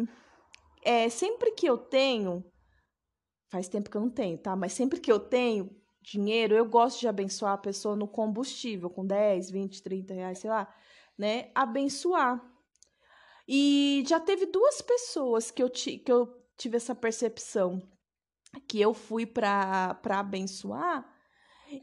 é, 0.87 1.09
sempre 1.09 1.51
que 1.51 1.67
eu 1.67 1.77
tenho, 1.77 2.49
faz 3.49 3.67
tempo 3.67 3.89
que 3.89 3.97
eu 3.97 4.01
não 4.01 4.09
tenho, 4.09 4.37
tá? 4.37 4.55
Mas 4.55 4.71
sempre 4.71 5.01
que 5.01 5.11
eu 5.11 5.19
tenho 5.19 5.69
dinheiro, 6.01 6.55
eu 6.55 6.63
gosto 6.63 7.01
de 7.01 7.09
abençoar 7.09 7.51
a 7.51 7.57
pessoa 7.57 7.93
no 7.93 8.07
combustível, 8.07 8.89
com 8.89 9.05
10, 9.05 9.51
20, 9.51 9.83
30 9.83 10.13
reais, 10.13 10.39
sei 10.39 10.49
lá, 10.49 10.73
né? 11.17 11.51
Abençoar. 11.53 12.41
E 13.45 14.01
já 14.07 14.17
teve 14.17 14.45
duas 14.45 14.81
pessoas 14.81 15.51
que 15.51 15.61
eu, 15.61 15.69
ti, 15.69 15.97
que 15.97 16.11
eu 16.11 16.33
tive 16.57 16.77
essa 16.77 16.95
percepção 16.95 17.81
que 18.65 18.79
eu 18.79 18.93
fui 18.93 19.25
para 19.25 19.99
abençoar 20.09 21.05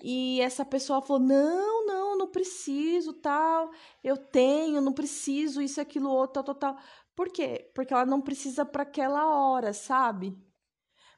e 0.02 0.40
essa 0.40 0.64
pessoa 0.64 1.02
falou: 1.02 1.22
não, 1.22 1.86
não, 1.86 2.18
não 2.18 2.28
preciso, 2.28 3.12
tal, 3.12 3.70
eu 4.02 4.16
tenho, 4.16 4.80
não 4.80 4.92
preciso, 4.92 5.60
isso, 5.60 5.80
aquilo, 5.80 6.10
outro, 6.10 6.42
tal, 6.42 6.54
tal, 6.54 6.74
tal. 6.74 6.84
Por 7.16 7.28
quê? 7.28 7.70
Porque 7.74 7.94
ela 7.94 8.04
não 8.04 8.20
precisa 8.20 8.64
para 8.64 8.82
aquela 8.82 9.26
hora, 9.26 9.72
sabe? 9.72 10.36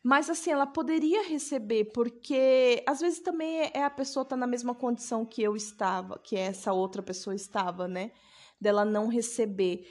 Mas 0.02 0.30
assim, 0.30 0.50
ela 0.50 0.66
poderia 0.66 1.26
receber, 1.26 1.86
porque 1.86 2.84
às 2.86 3.00
vezes 3.00 3.20
também 3.20 3.70
é 3.74 3.82
a 3.82 3.90
pessoa 3.90 4.24
tá 4.24 4.36
na 4.36 4.46
mesma 4.46 4.74
condição 4.74 5.24
que 5.26 5.42
eu 5.42 5.56
estava, 5.56 6.18
que 6.18 6.36
essa 6.36 6.72
outra 6.72 7.02
pessoa 7.02 7.34
estava, 7.34 7.88
né? 7.88 8.12
Dela 8.60 8.84
não 8.84 9.08
receber. 9.08 9.88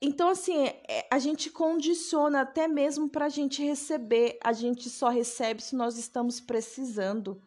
Então, 0.00 0.28
assim, 0.30 0.64
é, 0.66 1.06
a 1.10 1.18
gente 1.18 1.50
condiciona 1.50 2.40
até 2.40 2.66
mesmo 2.66 3.08
para 3.08 3.26
a 3.26 3.28
gente 3.28 3.62
receber. 3.62 4.38
A 4.42 4.52
gente 4.52 4.88
só 4.90 5.08
recebe 5.08 5.62
se 5.62 5.76
nós 5.76 5.98
estamos 5.98 6.40
precisando. 6.40 7.40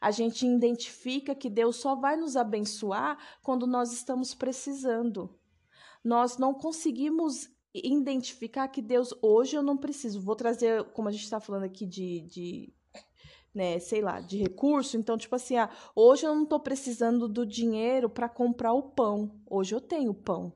A 0.00 0.10
gente 0.10 0.46
identifica 0.46 1.34
que 1.34 1.48
Deus 1.48 1.76
só 1.76 1.94
vai 1.94 2.16
nos 2.16 2.36
abençoar 2.36 3.18
quando 3.42 3.66
nós 3.66 3.92
estamos 3.92 4.34
precisando 4.34 5.38
nós 6.04 6.36
não 6.36 6.52
conseguimos 6.52 7.48
identificar 7.74 8.68
que 8.68 8.82
Deus, 8.82 9.12
hoje 9.22 9.56
eu 9.56 9.62
não 9.62 9.76
preciso. 9.76 10.20
Vou 10.20 10.36
trazer, 10.36 10.84
como 10.92 11.08
a 11.08 11.12
gente 11.12 11.24
está 11.24 11.40
falando 11.40 11.64
aqui 11.64 11.86
de, 11.86 12.20
de 12.20 12.72
né, 13.54 13.78
sei 13.78 14.00
lá, 14.00 14.20
de 14.20 14.38
recurso. 14.38 14.96
Então, 14.96 15.16
tipo 15.16 15.34
assim, 15.34 15.56
ah, 15.56 15.70
hoje 15.94 16.26
eu 16.26 16.34
não 16.34 16.42
estou 16.42 16.60
precisando 16.60 17.28
do 17.28 17.46
dinheiro 17.46 18.10
para 18.10 18.28
comprar 18.28 18.72
o 18.72 18.82
pão. 18.82 19.40
Hoje 19.46 19.74
eu 19.74 19.80
tenho 19.80 20.12
pão. 20.12 20.52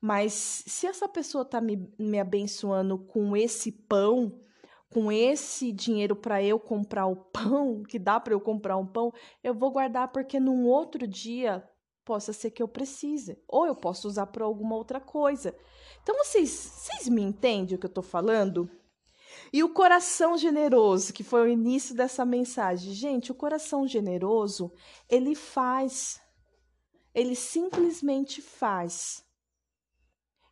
Mas 0.00 0.32
se 0.66 0.86
essa 0.86 1.08
pessoa 1.08 1.42
está 1.42 1.60
me, 1.60 1.92
me 1.98 2.18
abençoando 2.18 2.98
com 2.98 3.36
esse 3.36 3.70
pão, 3.70 4.40
com 4.88 5.12
esse 5.12 5.70
dinheiro 5.72 6.16
para 6.16 6.42
eu 6.42 6.58
comprar 6.58 7.06
o 7.06 7.16
pão, 7.16 7.82
que 7.82 7.98
dá 7.98 8.18
para 8.18 8.32
eu 8.32 8.40
comprar 8.40 8.78
um 8.78 8.86
pão, 8.86 9.12
eu 9.42 9.54
vou 9.54 9.70
guardar 9.70 10.10
porque 10.10 10.40
num 10.40 10.66
outro 10.66 11.06
dia 11.06 11.68
possa 12.04 12.32
ser 12.32 12.50
que 12.50 12.62
eu 12.62 12.68
precise, 12.68 13.42
ou 13.46 13.66
eu 13.66 13.74
posso 13.74 14.08
usar 14.08 14.26
para 14.26 14.44
alguma 14.44 14.76
outra 14.76 15.00
coisa. 15.00 15.56
Então 16.02 16.16
vocês, 16.16 16.50
vocês 16.50 17.08
me 17.08 17.22
entendem 17.22 17.76
o 17.76 17.78
que 17.78 17.86
eu 17.86 17.90
estou 17.90 18.02
falando? 18.02 18.70
E 19.52 19.62
o 19.62 19.72
coração 19.72 20.36
generoso, 20.36 21.12
que 21.12 21.24
foi 21.24 21.42
o 21.42 21.48
início 21.48 21.94
dessa 21.94 22.24
mensagem. 22.24 22.92
Gente, 22.92 23.32
o 23.32 23.34
coração 23.34 23.86
generoso, 23.86 24.72
ele 25.08 25.34
faz. 25.34 26.20
Ele 27.14 27.34
simplesmente 27.34 28.40
faz. 28.40 29.24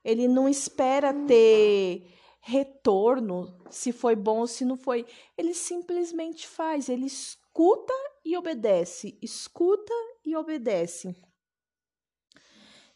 Ele 0.04 0.26
não 0.26 0.48
espera 0.48 1.12
ter 1.12 2.12
retorno, 2.40 3.54
se 3.70 3.92
foi 3.92 4.16
bom 4.16 4.40
ou 4.40 4.46
se 4.46 4.64
não 4.64 4.76
foi. 4.76 5.06
Ele 5.36 5.54
simplesmente 5.54 6.46
faz. 6.48 6.88
Ele 6.88 7.06
escuta 7.06 7.94
e 8.24 8.36
obedece. 8.36 9.18
Escuta 9.22 9.92
e 10.24 10.34
obedece. 10.34 11.14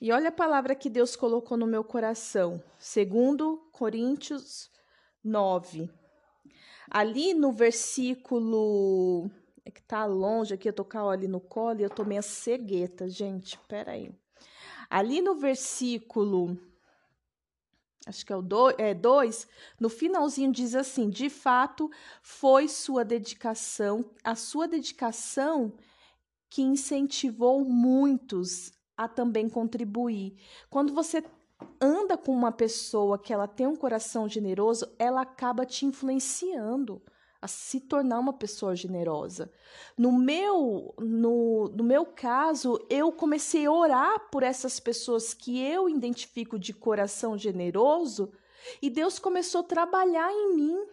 E 0.03 0.11
olha 0.11 0.31
a 0.31 0.33
palavra 0.33 0.75
que 0.75 0.91
Deus 0.91 1.15
colocou 1.15 1.57
no 1.57 1.65
meu 1.65 1.85
coração, 1.85 2.61
segundo 2.77 3.59
Coríntios 3.71 4.69
9. 5.23 5.89
Ali 6.91 7.33
no 7.33 7.53
versículo 7.53 9.31
é 9.65 9.71
que 9.71 9.81
tá 9.81 10.05
longe 10.05 10.55
aqui, 10.55 10.69
eu 10.69 10.73
tô 10.73 10.85
com 10.85 10.99
a 10.99 11.13
ali 11.13 11.29
no 11.29 11.39
colo 11.39 11.79
e 11.79 11.85
eu 11.85 11.89
tô 11.89 12.05
meio 12.05 12.21
cegueta, 12.21 13.09
gente. 13.09 13.57
Pera 13.69 13.93
aí. 13.93 14.11
Ali 14.91 15.21
no 15.21 15.37
versículo 15.37 16.59
acho 18.05 18.27
que 18.27 18.33
é 18.33 18.37
o 18.37 18.43
2, 18.43 18.75
é, 18.79 18.95
dois, 18.95 19.47
no 19.79 19.89
finalzinho 19.89 20.51
diz 20.51 20.75
assim: 20.75 21.09
de 21.09 21.31
fato, 21.31 21.89
foi 22.21 22.67
sua 22.67 23.05
dedicação, 23.05 24.05
a 24.25 24.35
sua 24.35 24.67
dedicação 24.67 25.73
que 26.51 26.61
incentivou 26.61 27.65
muitos 27.65 28.73
a 29.05 29.09
também 29.09 29.49
contribuir. 29.49 30.37
Quando 30.71 30.93
você 30.93 31.23
anda 31.81 32.17
com 32.17 32.33
uma 32.33 32.53
pessoa 32.53 33.19
que 33.19 33.33
ela 33.33 33.47
tem 33.47 33.67
um 33.67 33.77
coração 33.77 34.29
generoso, 34.29 34.87
ela 34.99 35.23
acaba 35.23 35.65
te 35.65 35.87
influenciando 35.87 37.03
a 37.41 37.49
se 37.49 37.81
tornar 37.81 38.21
uma 38.21 38.33
pessoa 38.33 38.77
generosa. 38.77 39.51
No 39.99 40.13
meu, 40.13 40.95
no, 41.01 41.69
no 41.75 41.83
meu 41.83 42.07
caso, 42.07 42.79
eu 42.89 43.11
comecei 43.11 43.67
a 43.67 43.73
orar 43.73 44.31
por 44.31 44.45
essas 44.45 44.79
pessoas 44.79 45.35
que 45.35 45.61
eu 45.61 45.89
identifico 45.89 46.57
de 46.57 46.73
coração 46.73 47.37
generoso 47.37 48.33
e 48.81 48.89
Deus 48.89 49.19
começou 49.19 49.63
a 49.63 49.65
trabalhar 49.65 50.33
em 50.33 50.55
mim 50.55 50.87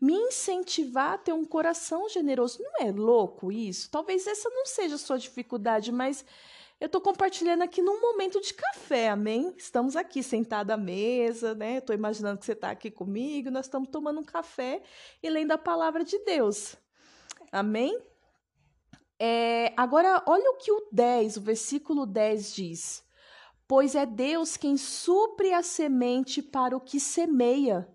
me 0.00 0.14
incentivar 0.14 1.14
a 1.14 1.18
ter 1.18 1.32
um 1.32 1.44
coração 1.44 2.08
generoso. 2.08 2.62
Não 2.62 2.86
é 2.86 2.92
louco 2.92 3.50
isso? 3.50 3.90
Talvez 3.90 4.26
essa 4.26 4.50
não 4.50 4.66
seja 4.66 4.96
a 4.96 4.98
sua 4.98 5.18
dificuldade, 5.18 5.90
mas 5.90 6.24
eu 6.84 6.86
estou 6.86 7.00
compartilhando 7.00 7.62
aqui 7.62 7.80
num 7.80 7.98
momento 7.98 8.38
de 8.42 8.52
café, 8.52 9.08
amém? 9.08 9.54
Estamos 9.56 9.96
aqui 9.96 10.22
sentados 10.22 10.70
à 10.70 10.76
mesa, 10.76 11.54
né? 11.54 11.78
Estou 11.78 11.94
imaginando 11.94 12.38
que 12.38 12.44
você 12.44 12.52
está 12.52 12.70
aqui 12.70 12.90
comigo, 12.90 13.50
nós 13.50 13.64
estamos 13.64 13.88
tomando 13.88 14.20
um 14.20 14.24
café 14.24 14.82
e 15.22 15.30
lendo 15.30 15.52
a 15.52 15.56
palavra 15.56 16.04
de 16.04 16.18
Deus, 16.18 16.76
amém? 17.50 17.98
É, 19.18 19.72
agora, 19.78 20.22
olha 20.26 20.50
o 20.50 20.58
que 20.58 20.70
o 20.70 20.86
10, 20.92 21.38
o 21.38 21.40
versículo 21.40 22.04
10 22.04 22.54
diz. 22.54 23.02
Pois 23.66 23.94
é 23.94 24.04
Deus 24.04 24.58
quem 24.58 24.76
supre 24.76 25.54
a 25.54 25.62
semente 25.62 26.42
para 26.42 26.76
o 26.76 26.80
que 26.82 27.00
semeia 27.00 27.88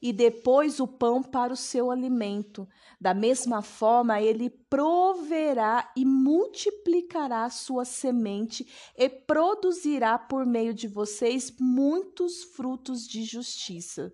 e 0.00 0.12
depois 0.12 0.78
o 0.78 0.86
pão 0.86 1.22
para 1.22 1.52
o 1.52 1.56
seu 1.56 1.90
alimento. 1.90 2.68
Da 3.00 3.12
mesma 3.12 3.62
forma, 3.62 4.20
ele 4.20 4.48
proverá 4.48 5.92
e 5.96 6.04
multiplicará 6.04 7.50
sua 7.50 7.84
semente 7.84 8.66
e 8.96 9.08
produzirá 9.08 10.18
por 10.18 10.46
meio 10.46 10.72
de 10.72 10.86
vocês 10.86 11.52
muitos 11.58 12.44
frutos 12.44 13.06
de 13.06 13.24
justiça. 13.24 14.12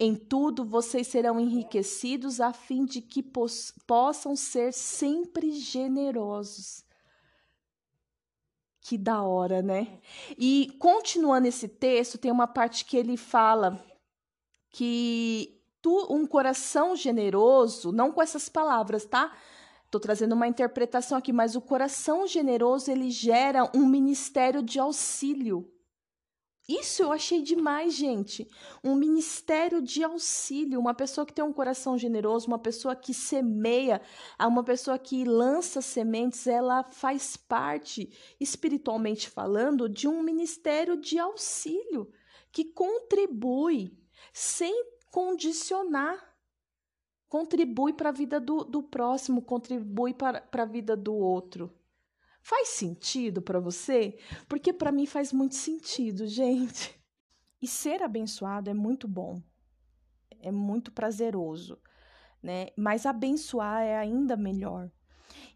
Em 0.00 0.14
tudo 0.14 0.64
vocês 0.64 1.08
serão 1.08 1.40
enriquecidos 1.40 2.40
a 2.40 2.52
fim 2.52 2.84
de 2.84 3.00
que 3.00 3.22
possam 3.86 4.36
ser 4.36 4.72
sempre 4.72 5.52
generosos. 5.52 6.84
Que 8.80 8.96
da 8.96 9.22
hora, 9.22 9.60
né? 9.60 10.00
E 10.38 10.72
continuando 10.78 11.48
esse 11.48 11.68
texto, 11.68 12.16
tem 12.16 12.30
uma 12.30 12.46
parte 12.46 12.84
que 12.84 12.96
ele 12.96 13.16
fala 13.16 13.84
que 14.70 15.60
tu, 15.80 16.06
um 16.10 16.26
coração 16.26 16.94
generoso, 16.94 17.92
não 17.92 18.12
com 18.12 18.22
essas 18.22 18.48
palavras, 18.48 19.04
tá? 19.04 19.36
Estou 19.84 20.00
trazendo 20.00 20.34
uma 20.34 20.46
interpretação 20.46 21.16
aqui, 21.16 21.32
mas 21.32 21.56
o 21.56 21.60
coração 21.60 22.26
generoso 22.26 22.90
ele 22.90 23.10
gera 23.10 23.70
um 23.74 23.86
ministério 23.86 24.62
de 24.62 24.78
auxílio. 24.78 25.66
Isso 26.68 27.02
eu 27.02 27.10
achei 27.10 27.40
demais, 27.40 27.94
gente. 27.94 28.46
Um 28.84 28.94
ministério 28.94 29.80
de 29.80 30.04
auxílio, 30.04 30.78
uma 30.78 30.92
pessoa 30.92 31.24
que 31.24 31.32
tem 31.32 31.42
um 31.42 31.52
coração 31.54 31.96
generoso, 31.96 32.46
uma 32.46 32.58
pessoa 32.58 32.94
que 32.94 33.14
semeia, 33.14 34.02
uma 34.38 34.62
pessoa 34.62 34.98
que 34.98 35.24
lança 35.24 35.80
sementes, 35.80 36.46
ela 36.46 36.84
faz 36.84 37.38
parte, 37.38 38.10
espiritualmente 38.38 39.30
falando, 39.30 39.88
de 39.88 40.06
um 40.06 40.22
ministério 40.22 40.98
de 40.98 41.18
auxílio 41.18 42.12
que 42.52 42.66
contribui 42.66 43.96
sem 44.38 44.84
condicionar. 45.10 46.16
Contribui 47.28 47.92
para 47.92 48.10
a 48.10 48.12
vida 48.12 48.40
do, 48.40 48.62
do 48.62 48.82
próximo, 48.82 49.42
contribui 49.42 50.14
para 50.14 50.46
a 50.52 50.64
vida 50.64 50.96
do 50.96 51.12
outro. 51.12 51.74
Faz 52.40 52.68
sentido 52.68 53.42
para 53.42 53.58
você? 53.58 54.16
Porque 54.48 54.72
para 54.72 54.92
mim 54.92 55.06
faz 55.06 55.32
muito 55.32 55.56
sentido, 55.56 56.24
gente. 56.28 56.96
E 57.60 57.66
ser 57.66 58.00
abençoado 58.00 58.70
é 58.70 58.74
muito 58.74 59.08
bom, 59.08 59.42
é 60.40 60.52
muito 60.52 60.92
prazeroso, 60.92 61.76
né? 62.40 62.68
Mas 62.76 63.04
abençoar 63.04 63.82
é 63.82 63.98
ainda 63.98 64.36
melhor. 64.36 64.88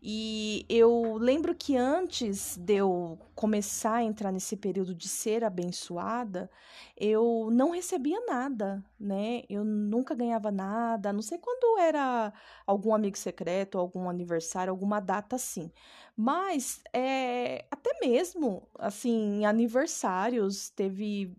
E 0.05 0.67
eu 0.69 1.17
lembro 1.17 1.55
que 1.55 1.77
antes 1.77 2.57
de 2.57 2.75
eu 2.75 3.17
começar 3.37 3.95
a 3.95 4.03
entrar 4.03 4.33
nesse 4.33 4.57
período 4.57 4.97
de 4.97 5.09
ser 5.09 5.45
abençoada, 5.45 6.51
eu 6.97 7.49
não 7.53 7.71
recebia 7.71 8.21
nada, 8.27 8.85
né? 8.99 9.45
Eu 9.49 9.65
nunca 9.65 10.13
ganhava 10.13 10.51
nada, 10.51 11.13
não 11.13 11.23
sei 11.23 11.39
quando 11.39 11.79
era 11.79 12.33
algum 12.67 12.93
amigo 12.93 13.17
secreto, 13.17 13.79
algum 13.79 14.09
aniversário, 14.09 14.73
alguma 14.73 14.99
data 14.99 15.37
assim. 15.37 15.71
Mas 16.17 16.81
é, 16.93 17.65
até 17.71 17.91
mesmo, 18.01 18.69
assim, 18.81 19.45
aniversários, 19.45 20.69
teve 20.71 21.37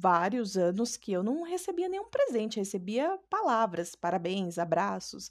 vários 0.00 0.56
anos 0.56 0.96
que 0.96 1.12
eu 1.12 1.22
não 1.22 1.42
recebia 1.42 1.88
nenhum 1.88 2.08
presente, 2.08 2.58
recebia 2.58 3.18
palavras, 3.28 3.94
parabéns, 3.94 4.58
abraços, 4.58 5.30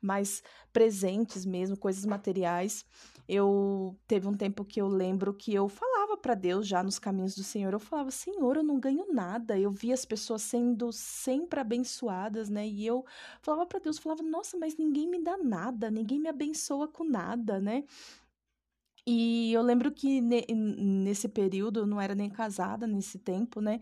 mas 0.00 0.42
presentes 0.72 1.44
mesmo, 1.46 1.76
coisas 1.76 2.04
materiais. 2.04 2.84
Eu 3.28 3.96
teve 4.06 4.26
um 4.26 4.34
tempo 4.34 4.64
que 4.64 4.80
eu 4.80 4.88
lembro 4.88 5.34
que 5.34 5.54
eu 5.54 5.68
falava 5.68 6.16
para 6.16 6.34
Deus 6.34 6.66
já 6.66 6.82
nos 6.82 6.98
caminhos 6.98 7.34
do 7.34 7.44
Senhor, 7.44 7.72
eu 7.72 7.78
falava: 7.80 8.10
"Senhor, 8.10 8.56
eu 8.56 8.62
não 8.62 8.80
ganho 8.80 9.12
nada". 9.12 9.58
Eu 9.58 9.70
via 9.70 9.94
as 9.94 10.04
pessoas 10.04 10.42
sendo 10.42 10.90
sempre 10.92 11.60
abençoadas, 11.60 12.48
né? 12.48 12.66
E 12.66 12.86
eu 12.86 13.04
falava 13.42 13.66
para 13.66 13.80
Deus, 13.80 13.98
falava: 13.98 14.22
"Nossa, 14.22 14.56
mas 14.58 14.76
ninguém 14.76 15.08
me 15.08 15.22
dá 15.22 15.36
nada, 15.36 15.90
ninguém 15.90 16.18
me 16.20 16.28
abençoa 16.28 16.88
com 16.88 17.04
nada, 17.04 17.60
né?" 17.60 17.84
E 19.10 19.54
eu 19.54 19.62
lembro 19.62 19.90
que 19.90 20.20
ne 20.20 20.44
nesse 20.52 21.30
período 21.30 21.80
eu 21.80 21.86
não 21.86 21.98
era 21.98 22.14
nem 22.14 22.28
casada 22.28 22.86
nesse 22.86 23.18
tempo, 23.18 23.58
né? 23.58 23.80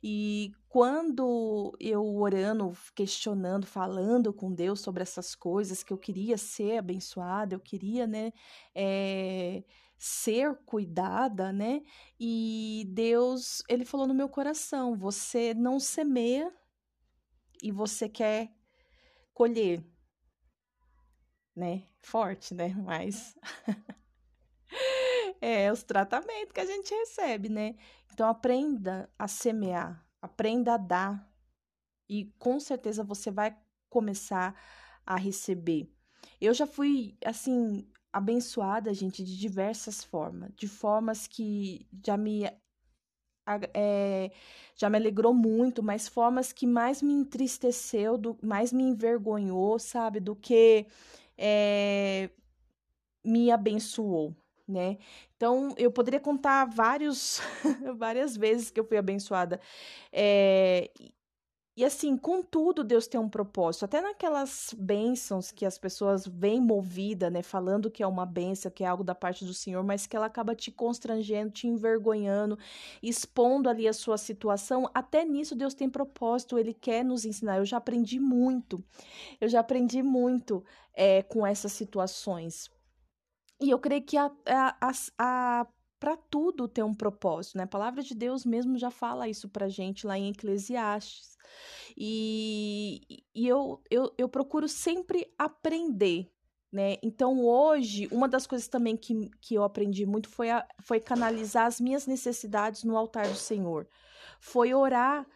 E 0.00 0.52
quando 0.68 1.76
eu 1.80 2.04
orando, 2.16 2.72
questionando, 2.94 3.66
falando 3.66 4.32
com 4.32 4.54
Deus 4.54 4.80
sobre 4.80 5.02
essas 5.02 5.34
coisas, 5.34 5.82
que 5.82 5.92
eu 5.92 5.98
queria 5.98 6.38
ser 6.38 6.78
abençoada, 6.78 7.56
eu 7.56 7.60
queria, 7.60 8.06
né, 8.06 8.32
é, 8.72 9.64
ser 9.98 10.54
cuidada, 10.64 11.52
né? 11.52 11.82
E 12.20 12.84
Deus, 12.90 13.64
ele 13.68 13.84
falou 13.84 14.06
no 14.06 14.14
meu 14.14 14.28
coração: 14.28 14.96
você 14.96 15.54
não 15.54 15.80
semeia 15.80 16.54
e 17.60 17.72
você 17.72 18.08
quer 18.08 18.52
colher, 19.34 19.84
né? 21.56 21.82
Forte, 22.00 22.54
né? 22.54 22.68
Mas. 22.76 23.36
É, 25.40 25.70
os 25.72 25.82
tratamentos 25.82 26.52
que 26.52 26.60
a 26.60 26.66
gente 26.66 26.92
recebe, 26.92 27.48
né? 27.48 27.76
Então 28.12 28.28
aprenda 28.28 29.08
a 29.18 29.28
semear, 29.28 30.04
aprenda 30.20 30.74
a 30.74 30.76
dar. 30.76 31.28
E 32.08 32.32
com 32.38 32.58
certeza 32.58 33.04
você 33.04 33.30
vai 33.30 33.56
começar 33.88 34.54
a 35.06 35.16
receber. 35.16 35.88
Eu 36.40 36.52
já 36.54 36.66
fui, 36.66 37.16
assim, 37.24 37.86
abençoada, 38.12 38.92
gente, 38.92 39.22
de 39.24 39.38
diversas 39.38 40.02
formas. 40.02 40.50
De 40.56 40.66
formas 40.66 41.26
que 41.26 41.86
já 42.04 42.16
me 42.16 42.44
é, 43.74 44.30
já 44.74 44.90
me 44.90 44.98
alegrou 44.98 45.32
muito, 45.32 45.82
mas 45.82 46.06
formas 46.08 46.52
que 46.52 46.66
mais 46.66 47.00
me 47.00 47.14
entristeceu, 47.14 48.18
do, 48.18 48.36
mais 48.42 48.72
me 48.72 48.82
envergonhou, 48.82 49.78
sabe, 49.78 50.20
do 50.20 50.36
que 50.36 50.86
é, 51.36 52.30
me 53.24 53.50
abençoou 53.50 54.36
né? 54.68 54.98
Então, 55.36 55.74
eu 55.76 55.90
poderia 55.90 56.20
contar 56.20 56.64
vários, 56.66 57.40
várias 57.96 58.36
vezes 58.36 58.70
que 58.70 58.78
eu 58.78 58.84
fui 58.84 58.98
abençoada. 58.98 59.60
É, 60.12 60.90
e 61.78 61.84
assim, 61.84 62.16
contudo, 62.16 62.82
Deus 62.82 63.06
tem 63.06 63.20
um 63.20 63.28
propósito. 63.28 63.84
Até 63.84 64.00
naquelas 64.00 64.74
bênçãos 64.76 65.52
que 65.52 65.64
as 65.64 65.78
pessoas 65.78 66.26
vêm 66.26 66.60
movida, 66.60 67.30
né? 67.30 67.40
Falando 67.40 67.88
que 67.88 68.02
é 68.02 68.06
uma 68.06 68.26
bênção, 68.26 68.68
que 68.68 68.82
é 68.82 68.88
algo 68.88 69.04
da 69.04 69.14
parte 69.14 69.44
do 69.44 69.54
Senhor, 69.54 69.84
mas 69.84 70.04
que 70.04 70.16
ela 70.16 70.26
acaba 70.26 70.56
te 70.56 70.72
constrangendo, 70.72 71.52
te 71.52 71.68
envergonhando, 71.68 72.58
expondo 73.00 73.68
ali 73.68 73.86
a 73.86 73.92
sua 73.92 74.18
situação. 74.18 74.90
Até 74.92 75.24
nisso 75.24 75.54
Deus 75.54 75.72
tem 75.72 75.88
propósito, 75.88 76.58
Ele 76.58 76.74
quer 76.74 77.04
nos 77.04 77.24
ensinar. 77.24 77.58
Eu 77.58 77.64
já 77.64 77.76
aprendi 77.76 78.18
muito. 78.18 78.82
Eu 79.40 79.48
já 79.48 79.60
aprendi 79.60 80.02
muito 80.02 80.64
é, 80.92 81.22
com 81.22 81.46
essas 81.46 81.70
situações. 81.70 82.68
E 83.60 83.70
eu 83.70 83.78
creio 83.78 84.02
que 84.02 84.16
a, 84.16 84.30
a, 84.46 84.92
a, 85.18 85.66
para 85.98 86.16
tudo 86.16 86.68
ter 86.68 86.82
um 86.82 86.94
propósito, 86.94 87.58
né? 87.58 87.64
A 87.64 87.68
palavra 87.68 88.02
de 88.02 88.14
Deus 88.14 88.44
mesmo 88.44 88.78
já 88.78 88.90
fala 88.90 89.28
isso 89.28 89.48
pra 89.48 89.68
gente 89.68 90.06
lá 90.06 90.16
em 90.16 90.30
Eclesiastes. 90.30 91.36
E, 91.96 93.24
e 93.34 93.48
eu, 93.48 93.82
eu, 93.90 94.14
eu 94.16 94.28
procuro 94.28 94.68
sempre 94.68 95.26
aprender, 95.36 96.30
né? 96.70 96.96
Então 97.02 97.44
hoje, 97.44 98.08
uma 98.12 98.28
das 98.28 98.46
coisas 98.46 98.68
também 98.68 98.96
que, 98.96 99.28
que 99.40 99.54
eu 99.56 99.64
aprendi 99.64 100.06
muito 100.06 100.28
foi, 100.28 100.50
a, 100.50 100.66
foi 100.80 101.00
canalizar 101.00 101.66
as 101.66 101.80
minhas 101.80 102.06
necessidades 102.06 102.84
no 102.84 102.96
altar 102.96 103.26
do 103.26 103.34
Senhor. 103.34 103.88
Foi 104.38 104.72
orar, 104.72 105.26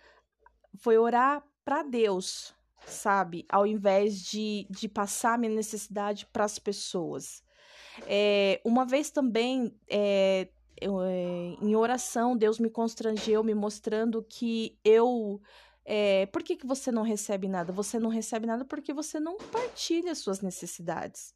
foi 0.76 0.96
orar 0.96 1.44
para 1.64 1.82
Deus, 1.82 2.54
sabe? 2.86 3.44
Ao 3.48 3.66
invés 3.66 4.22
de, 4.22 4.66
de 4.70 4.88
passar 4.88 5.38
minha 5.38 5.54
necessidade 5.54 6.26
para 6.26 6.44
as 6.44 6.58
pessoas. 6.58 7.42
É, 8.06 8.60
uma 8.64 8.84
vez 8.84 9.10
também, 9.10 9.74
é, 9.88 10.48
eu, 10.80 11.00
é, 11.02 11.56
em 11.60 11.74
oração, 11.76 12.36
Deus 12.36 12.58
me 12.58 12.70
constrangeu, 12.70 13.42
me 13.44 13.54
mostrando 13.54 14.22
que 14.22 14.78
eu. 14.84 15.40
É, 15.84 16.26
por 16.26 16.42
que, 16.42 16.56
que 16.56 16.66
você 16.66 16.92
não 16.92 17.02
recebe 17.02 17.48
nada? 17.48 17.72
Você 17.72 17.98
não 17.98 18.08
recebe 18.08 18.46
nada 18.46 18.64
porque 18.64 18.92
você 18.92 19.18
não 19.18 19.36
partilha 19.36 20.14
suas 20.14 20.40
necessidades. 20.40 21.34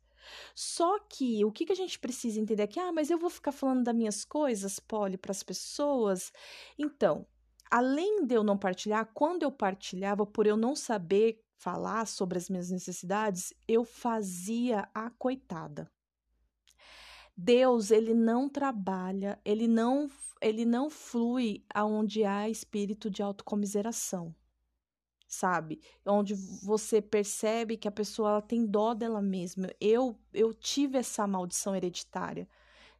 Só 0.54 0.98
que 1.00 1.44
o 1.44 1.52
que, 1.52 1.66
que 1.66 1.72
a 1.72 1.76
gente 1.76 1.98
precisa 1.98 2.40
entender 2.40 2.62
é 2.64 2.66
que, 2.66 2.80
ah, 2.80 2.92
mas 2.92 3.10
eu 3.10 3.18
vou 3.18 3.30
ficar 3.30 3.52
falando 3.52 3.84
das 3.84 3.94
minhas 3.94 4.24
coisas, 4.24 4.78
Polly, 4.80 5.16
para 5.16 5.30
as 5.30 5.42
pessoas. 5.42 6.32
Então, 6.78 7.26
além 7.70 8.24
de 8.24 8.34
eu 8.34 8.42
não 8.42 8.58
partilhar, 8.58 9.10
quando 9.14 9.42
eu 9.42 9.52
partilhava, 9.52 10.26
por 10.26 10.46
eu 10.46 10.56
não 10.56 10.74
saber 10.74 11.42
falar 11.56 12.06
sobre 12.06 12.38
as 12.38 12.48
minhas 12.48 12.70
necessidades, 12.70 13.52
eu 13.66 13.84
fazia 13.84 14.88
a 14.94 15.10
coitada. 15.10 15.90
Deus, 17.36 17.90
ele 17.90 18.14
não 18.14 18.48
trabalha, 18.48 19.38
ele 19.44 19.68
não 19.68 20.10
ele 20.40 20.64
não 20.66 20.90
flui 20.90 21.64
aonde 21.72 22.22
há 22.24 22.48
espírito 22.48 23.10
de 23.10 23.22
autocomiseração. 23.22 24.34
Sabe? 25.26 25.80
Onde 26.04 26.34
você 26.34 27.00
percebe 27.02 27.76
que 27.76 27.88
a 27.88 27.92
pessoa 27.92 28.30
ela 28.30 28.42
tem 28.42 28.64
dó 28.64 28.94
dela 28.94 29.20
mesma. 29.20 29.70
Eu 29.80 30.18
eu 30.32 30.54
tive 30.54 30.98
essa 30.98 31.26
maldição 31.26 31.74
hereditária 31.74 32.48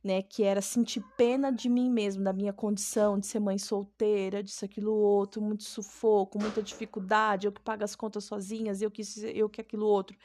né, 0.06 0.22
que 0.22 0.44
era 0.44 0.62
sentir 0.62 1.02
pena 1.16 1.50
de 1.50 1.68
mim 1.68 1.90
mesmo, 1.90 2.22
da 2.22 2.32
minha 2.32 2.52
condição 2.52 3.18
de 3.18 3.26
ser 3.26 3.40
mãe 3.40 3.58
solteira, 3.58 4.40
disso, 4.40 4.64
aquilo, 4.64 4.94
outro, 4.94 5.42
muito 5.42 5.64
sufoco, 5.64 6.40
muita 6.40 6.62
dificuldade, 6.62 7.48
eu 7.48 7.52
que 7.52 7.60
pago 7.60 7.82
as 7.82 7.96
contas 7.96 8.22
sozinhas, 8.22 8.80
eu 8.80 8.88
que, 8.88 9.02
eu 9.34 9.48
que 9.48 9.60
aquilo, 9.60 9.84
outro. 9.84 10.16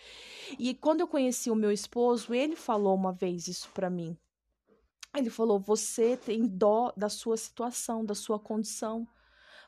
E 0.59 0.75
quando 0.75 1.01
eu 1.01 1.07
conheci 1.07 1.49
o 1.49 1.55
meu 1.55 1.71
esposo, 1.71 2.31
ele 2.31 2.55
falou 2.55 2.93
uma 2.93 3.11
vez 3.11 3.47
isso 3.47 3.71
para 3.73 3.89
mim. 3.89 4.15
Ele 5.17 5.31
falou: 5.31 5.59
Você 5.59 6.15
tem 6.15 6.45
dó 6.45 6.93
da 6.95 7.09
sua 7.09 7.35
situação, 7.35 8.05
da 8.05 8.13
sua 8.13 8.39
condição 8.39 9.07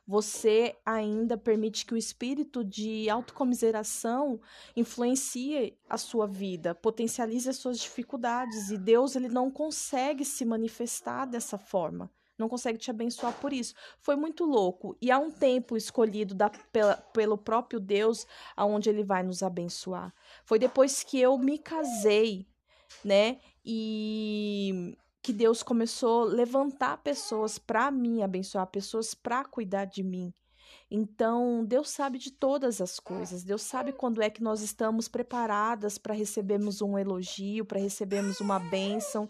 você 0.05 0.75
ainda 0.85 1.37
permite 1.37 1.85
que 1.85 1.93
o 1.93 1.97
espírito 1.97 2.63
de 2.63 3.09
autocomiseração 3.09 4.39
influencie 4.75 5.77
a 5.89 5.97
sua 5.97 6.27
vida, 6.27 6.75
potencialize 6.75 7.49
as 7.49 7.57
suas 7.57 7.79
dificuldades 7.79 8.69
e 8.69 8.77
Deus 8.77 9.15
ele 9.15 9.29
não 9.29 9.49
consegue 9.49 10.25
se 10.25 10.43
manifestar 10.43 11.25
dessa 11.25 11.57
forma. 11.57 12.11
Não 12.37 12.49
consegue 12.49 12.79
te 12.79 12.89
abençoar 12.89 13.33
por 13.39 13.53
isso. 13.53 13.75
Foi 13.99 14.15
muito 14.15 14.43
louco. 14.43 14.97
E 14.99 15.11
há 15.11 15.19
um 15.19 15.31
tempo 15.31 15.77
escolhido 15.77 16.33
da, 16.33 16.49
pela, 16.49 16.97
pelo 16.97 17.37
próprio 17.37 17.79
Deus 17.79 18.25
aonde 18.55 18.89
ele 18.89 19.03
vai 19.03 19.23
nos 19.23 19.43
abençoar. 19.43 20.13
Foi 20.43 20.57
depois 20.57 21.03
que 21.03 21.19
eu 21.19 21.37
me 21.37 21.59
casei, 21.59 22.47
né? 23.05 23.39
E 23.63 24.97
que 25.23 25.31
Deus 25.31 25.63
começou 25.63 26.23
a 26.23 26.25
levantar 26.25 26.97
pessoas 26.97 27.57
para 27.57 27.89
mim, 27.89 28.21
abençoar 28.21 28.67
pessoas 28.67 29.15
para 29.15 29.45
cuidar 29.45 29.85
de 29.85 30.03
mim. 30.03 30.33
Então, 30.91 31.63
Deus 31.65 31.89
sabe 31.89 32.17
de 32.17 32.29
todas 32.29 32.81
as 32.81 32.99
coisas. 32.99 33.41
Deus 33.41 33.61
sabe 33.61 33.93
quando 33.93 34.21
é 34.21 34.29
que 34.29 34.43
nós 34.43 34.61
estamos 34.61 35.07
preparadas 35.07 35.97
para 35.97 36.13
recebermos 36.13 36.81
um 36.81 36.97
elogio, 36.97 37.63
para 37.65 37.79
recebermos 37.79 38.41
uma 38.41 38.59
bênção, 38.59 39.29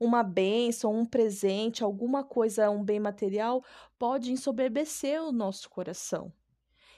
uma 0.00 0.22
bênção, 0.22 0.94
um 0.94 1.04
presente, 1.04 1.84
alguma 1.84 2.24
coisa, 2.24 2.70
um 2.70 2.82
bem 2.82 2.98
material, 2.98 3.62
pode 3.98 4.32
ensoberbecer 4.32 5.22
o 5.22 5.30
nosso 5.30 5.68
coração. 5.68 6.32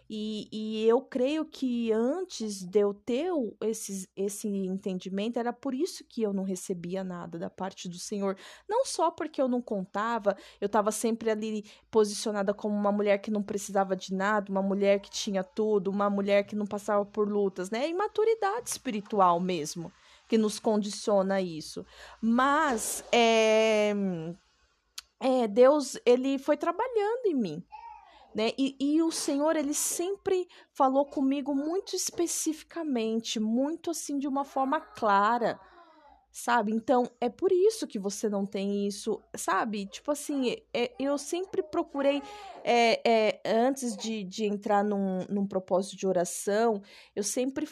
E, 0.09 0.49
e 0.53 0.89
eu 0.89 1.01
creio 1.01 1.45
que 1.45 1.93
antes 1.93 2.63
de 2.63 2.79
eu 2.79 2.95
ter 2.95 3.31
esse, 3.63 4.09
esse 4.17 4.49
entendimento, 4.49 5.39
era 5.39 5.53
por 5.53 5.75
isso 5.75 6.05
que 6.05 6.23
eu 6.23 6.33
não 6.33 6.45
recebia 6.45 7.03
nada 7.03 7.39
da 7.39 7.51
parte 7.51 7.89
do 7.89 7.99
Senhor. 7.99 8.37
Não 8.69 8.85
só 8.85 9.11
porque 9.11 9.41
eu 9.41 9.49
não 9.49 9.61
contava, 9.61 10.37
eu 10.61 10.67
estava 10.67 10.93
sempre 10.93 11.31
ali 11.31 11.65
posicionada 11.91 12.55
como 12.55 12.75
uma 12.75 12.93
mulher 12.93 13.19
que 13.19 13.31
não 13.31 13.43
precisava 13.43 13.97
de 13.97 14.15
nada, 14.15 14.51
uma 14.51 14.63
mulher 14.63 15.01
que 15.01 15.11
tinha 15.11 15.43
tudo, 15.43 15.91
uma 15.91 16.09
mulher 16.09 16.45
que 16.45 16.55
não 16.55 16.67
passava 16.67 17.05
por 17.05 17.29
lutas, 17.29 17.71
né? 17.71 17.89
Imaturidade 17.89 18.71
espiritual 18.71 19.41
mesmo 19.41 19.93
que 20.29 20.37
nos 20.37 20.59
condiciona 20.59 21.41
isso. 21.41 21.85
Mas 22.21 23.05
é, 23.13 23.95
é, 25.21 25.47
Deus 25.49 25.99
ele 26.05 26.39
foi 26.39 26.57
trabalhando 26.57 27.27
em 27.27 27.35
mim 27.35 27.65
né? 28.37 28.51
E, 28.59 28.77
e 28.79 29.03
o 29.03 29.11
Senhor, 29.11 29.57
ele 29.57 29.73
sempre 29.73 30.47
falou 30.71 31.07
comigo 31.07 31.55
muito 31.55 31.97
especificamente, 31.97 33.41
muito 33.41 33.93
assim, 33.93 34.19
de 34.19 34.29
uma 34.29 34.45
forma 34.45 34.79
clara, 34.79 35.59
sabe? 36.31 36.71
Então, 36.71 37.11
é 37.19 37.31
por 37.31 37.51
isso 37.51 37.87
que 37.87 37.99
você 37.99 38.29
não 38.29 38.45
tem 38.45 38.87
isso, 38.87 39.23
sabe? 39.35 39.87
Tipo 39.87 40.11
assim, 40.11 40.55
é, 40.75 40.93
eu 40.99 41.17
sempre 41.17 41.63
procurei, 41.63 42.23
é, 42.63 43.01
é, 43.11 43.41
antes 43.47 43.97
de, 43.97 44.23
de 44.23 44.45
entrar 44.45 44.85
num, 44.85 45.25
num 45.31 45.47
propósito 45.47 45.97
de 45.97 46.07
oração, 46.07 46.83
eu 47.15 47.23
sempre 47.23 47.67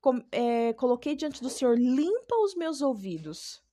com, 0.00 0.18
é, 0.32 0.72
coloquei 0.72 1.14
diante 1.14 1.42
do 1.42 1.50
Senhor, 1.50 1.78
limpa 1.78 2.36
os 2.42 2.54
meus 2.54 2.80
ouvidos 2.80 3.65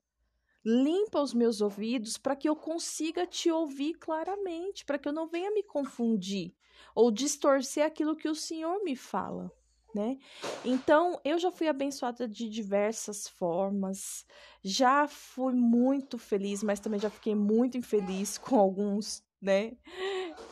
limpa 0.65 1.21
os 1.21 1.34
meus 1.34 1.62
ouvidos 1.62 2.17
para 2.17 2.36
que 2.36 2.47
eu 2.47 2.56
consiga 2.56 3.28
te 3.28 3.52
ouvir 3.52 3.95
claramente, 3.95 4.86
para 4.86 4.97
que 4.97 5.08
eu 5.08 5.13
não 5.13 5.28
venha 5.28 5.52
me 5.52 5.63
confundir 5.63 6.54
ou 6.95 7.12
distorcer 7.12 7.86
aquilo 7.86 8.15
que 8.15 8.30
o 8.30 8.36
Senhor 8.36 8.84
me 8.84 8.95
fala, 8.95 9.52
né? 9.93 10.17
Então, 10.63 11.19
eu 11.23 11.38
já 11.38 11.52
fui 11.52 11.67
abençoada 11.67 12.28
de 12.28 12.49
diversas 12.49 13.28
formas, 13.28 14.26
já 14.63 15.08
fui 15.08 15.54
muito 15.54 16.17
feliz, 16.17 16.63
mas 16.63 16.80
também 16.80 16.99
já 16.99 17.10
fiquei 17.10 17.36
muito 17.36 17.78
infeliz 17.78 18.38
com 18.39 18.58
alguns, 18.58 19.23
né? 19.41 19.76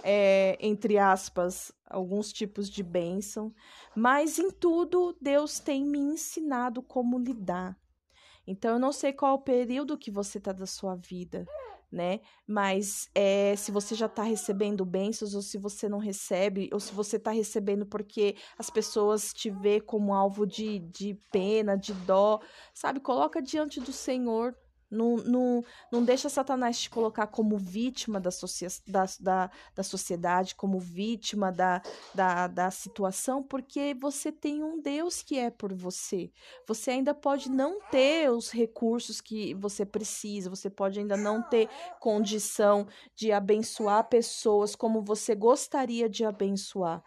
É, 0.04 0.58
entre 0.60 0.98
aspas, 0.98 1.72
alguns 1.86 2.34
tipos 2.34 2.70
de 2.70 2.84
bênção, 2.84 3.54
mas 3.96 4.38
em 4.38 4.52
tudo 4.52 5.16
Deus 5.22 5.60
tem 5.60 5.86
me 5.86 6.00
ensinado 6.00 6.82
como 6.82 7.18
lidar 7.18 7.78
então, 8.46 8.74
eu 8.74 8.80
não 8.80 8.92
sei 8.92 9.14
qual 9.14 9.32
é 9.32 9.36
o 9.36 9.40
período 9.40 9.98
que 9.98 10.12
você 10.12 10.38
está 10.38 10.52
da 10.52 10.66
sua 10.66 10.96
vida, 10.96 11.46
né? 11.92 12.22
Mas 12.48 13.10
é, 13.14 13.56
se 13.56 13.72
você 13.72 13.94
já 13.96 14.06
está 14.06 14.24
recebendo 14.24 14.86
bênçãos, 14.86 15.36
ou 15.36 15.42
se 15.42 15.58
você 15.58 15.90
não 15.90 16.00
recebe, 16.00 16.70
ou 16.72 16.80
se 16.80 16.94
você 16.94 17.18
está 17.18 17.32
recebendo 17.32 17.86
porque 17.86 18.36
as 18.58 18.70
pessoas 18.70 19.34
te 19.34 19.50
vê 19.50 19.80
como 19.80 20.14
alvo 20.14 20.46
de, 20.46 20.80
de 20.80 21.18
pena, 21.32 21.76
de 21.76 21.94
dó, 21.94 22.40
sabe? 22.74 23.00
Coloca 23.00 23.42
diante 23.42 23.80
do 23.80 23.92
Senhor 23.92 24.56
não, 24.92 25.16
não, 25.18 25.64
não 25.92 26.04
deixa 26.04 26.28
Satanás 26.28 26.82
te 26.82 26.90
colocar 26.90 27.28
como 27.28 27.58
vítima 27.58 28.20
da, 28.20 28.30
da, 28.86 29.06
da, 29.20 29.52
da 29.74 29.84
sociedade, 29.84 30.54
como 30.56 30.80
vítima 30.80 31.52
da, 31.52 31.82
da, 32.14 32.48
da 32.48 32.70
situação, 32.70 33.42
porque 33.42 33.96
você 34.00 34.32
tem 34.32 34.62
um 34.62 34.82
Deus 34.82 35.22
que 35.22 35.40
é 35.40 35.50
por 35.50 35.74
você. 35.74 36.30
Você 36.68 36.92
ainda 36.92 37.14
pode 37.14 37.50
não 37.50 37.80
ter 37.90 38.30
os 38.30 38.52
recursos 38.52 39.22
que 39.22 39.54
você 39.54 39.86
precisa, 39.86 40.50
você 40.50 40.70
pode 40.70 41.00
ainda 41.00 41.16
não 41.16 41.42
ter 41.42 41.70
condição 42.00 42.86
de 43.16 43.32
abençoar 43.32 44.10
pessoas 44.10 44.76
como 44.76 45.02
você 45.02 45.34
gostaria 45.34 46.10
de 46.10 46.26
abençoar. 46.26 47.02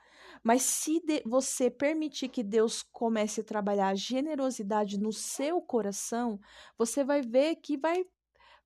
Mas 0.44 0.60
se 0.60 1.02
você 1.24 1.70
permitir 1.70 2.28
que 2.28 2.42
Deus 2.42 2.82
comece 2.82 3.40
a 3.40 3.44
trabalhar 3.44 3.88
a 3.88 3.94
generosidade 3.94 4.98
no 4.98 5.10
seu 5.10 5.62
coração, 5.62 6.38
você 6.76 7.02
vai 7.02 7.22
ver 7.22 7.56
que 7.56 7.78
vai 7.78 8.04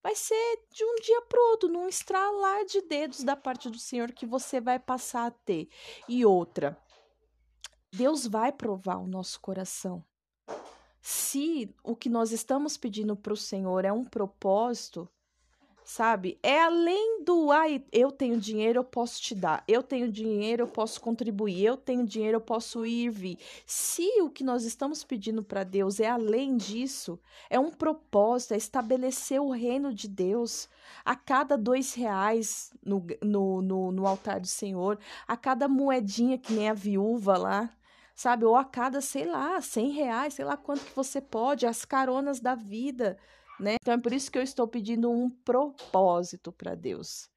vai 0.03 0.15
ser 0.15 0.65
de 0.73 0.85
um 0.85 0.95
dia 0.97 1.23
para 1.23 1.41
outro, 1.51 1.69
num 1.69 1.89
estralar 1.89 2.65
de 2.65 2.81
dedos 2.83 3.23
da 3.23 3.37
parte 3.37 3.71
do 3.71 3.79
Senhor 3.79 4.13
que 4.13 4.27
você 4.27 4.61
vai 4.61 4.79
passar 4.79 5.27
a 5.27 5.31
ter. 5.31 5.69
E 6.09 6.25
outra, 6.25 6.77
Deus 7.93 8.27
vai 8.27 8.53
provar 8.53 8.97
o 8.99 9.07
nosso 9.07 9.41
coração. 9.41 10.05
Se 11.01 11.75
o 11.83 11.97
que 11.97 12.09
nós 12.09 12.33
estamos 12.33 12.77
pedindo 12.77 13.17
para 13.17 13.33
o 13.33 13.37
Senhor 13.37 13.85
é 13.85 13.93
um 13.93 14.05
propósito, 14.05 15.09
sabe? 15.89 16.39
É 16.43 16.61
além 16.61 17.25
do 17.25 17.51
ai, 17.51 17.83
eu 17.91 18.13
tenho 18.13 18.39
dinheiro, 18.39 18.79
eu 18.79 18.85
posso 18.85 19.23
te 19.23 19.35
dar. 19.35 19.65
Eu 19.67 19.83
tenho 19.83 20.13
dinheiro, 20.13 20.65
eu 20.65 20.69
posso 20.69 21.01
contribuir. 21.01 21.65
Eu 21.65 21.79
tenho 21.79 22.05
dinheiro, 22.05 22.37
eu 22.37 22.41
posso 22.43 22.85
ir 22.85 23.09
vir. 23.09 23.39
Se 23.65 24.07
o 24.21 24.29
que 24.29 24.45
nós 24.45 24.65
estamos 24.65 25.03
pedindo 25.03 25.43
para 25.43 25.65
Deus 25.65 25.99
é 25.99 26.07
além 26.07 26.59
disso, 26.59 27.19
é 27.49 27.59
um 27.59 27.71
propósito, 27.71 28.53
é 28.53 28.59
estabelecer 28.59 29.41
o 29.41 29.51
reino 29.51 29.91
de 29.95 30.09
Deus. 30.09 30.69
A 31.07 31.17
cada 31.17 31.57
dois 31.57 31.95
reais 31.95 32.71
no, 32.85 33.07
no, 33.23 33.63
no, 33.63 33.91
no 33.91 34.07
altar 34.07 34.41
do 34.41 34.47
Senhor, 34.47 34.99
a 35.27 35.39
cada 35.39 35.67
moedinha 35.69 36.37
que 36.37 36.53
nem 36.53 36.69
a 36.69 36.75
viúva 36.75 37.39
lá, 37.39 37.71
sabe? 38.15 38.45
Ou 38.45 38.57
a 38.57 38.65
cada, 38.65 39.01
sei 39.01 39.25
lá, 39.25 39.59
cem 39.63 39.89
reais, 39.93 40.35
sei 40.35 40.45
lá 40.45 40.55
quanto 40.55 40.85
que 40.85 40.95
você 40.95 41.19
pode, 41.19 41.67
as 41.67 41.87
caronas 41.87 42.41
da 42.41 42.55
vida 42.55 43.17
né? 43.59 43.77
Então 43.81 43.95
é 43.95 43.99
por 43.99 44.13
isso 44.13 44.31
que 44.31 44.39
eu 44.39 44.43
estou 44.43 44.67
pedindo 44.67 45.11
um 45.11 45.29
propósito 45.31 46.53
para 46.53 46.75
Deus. 46.75 47.29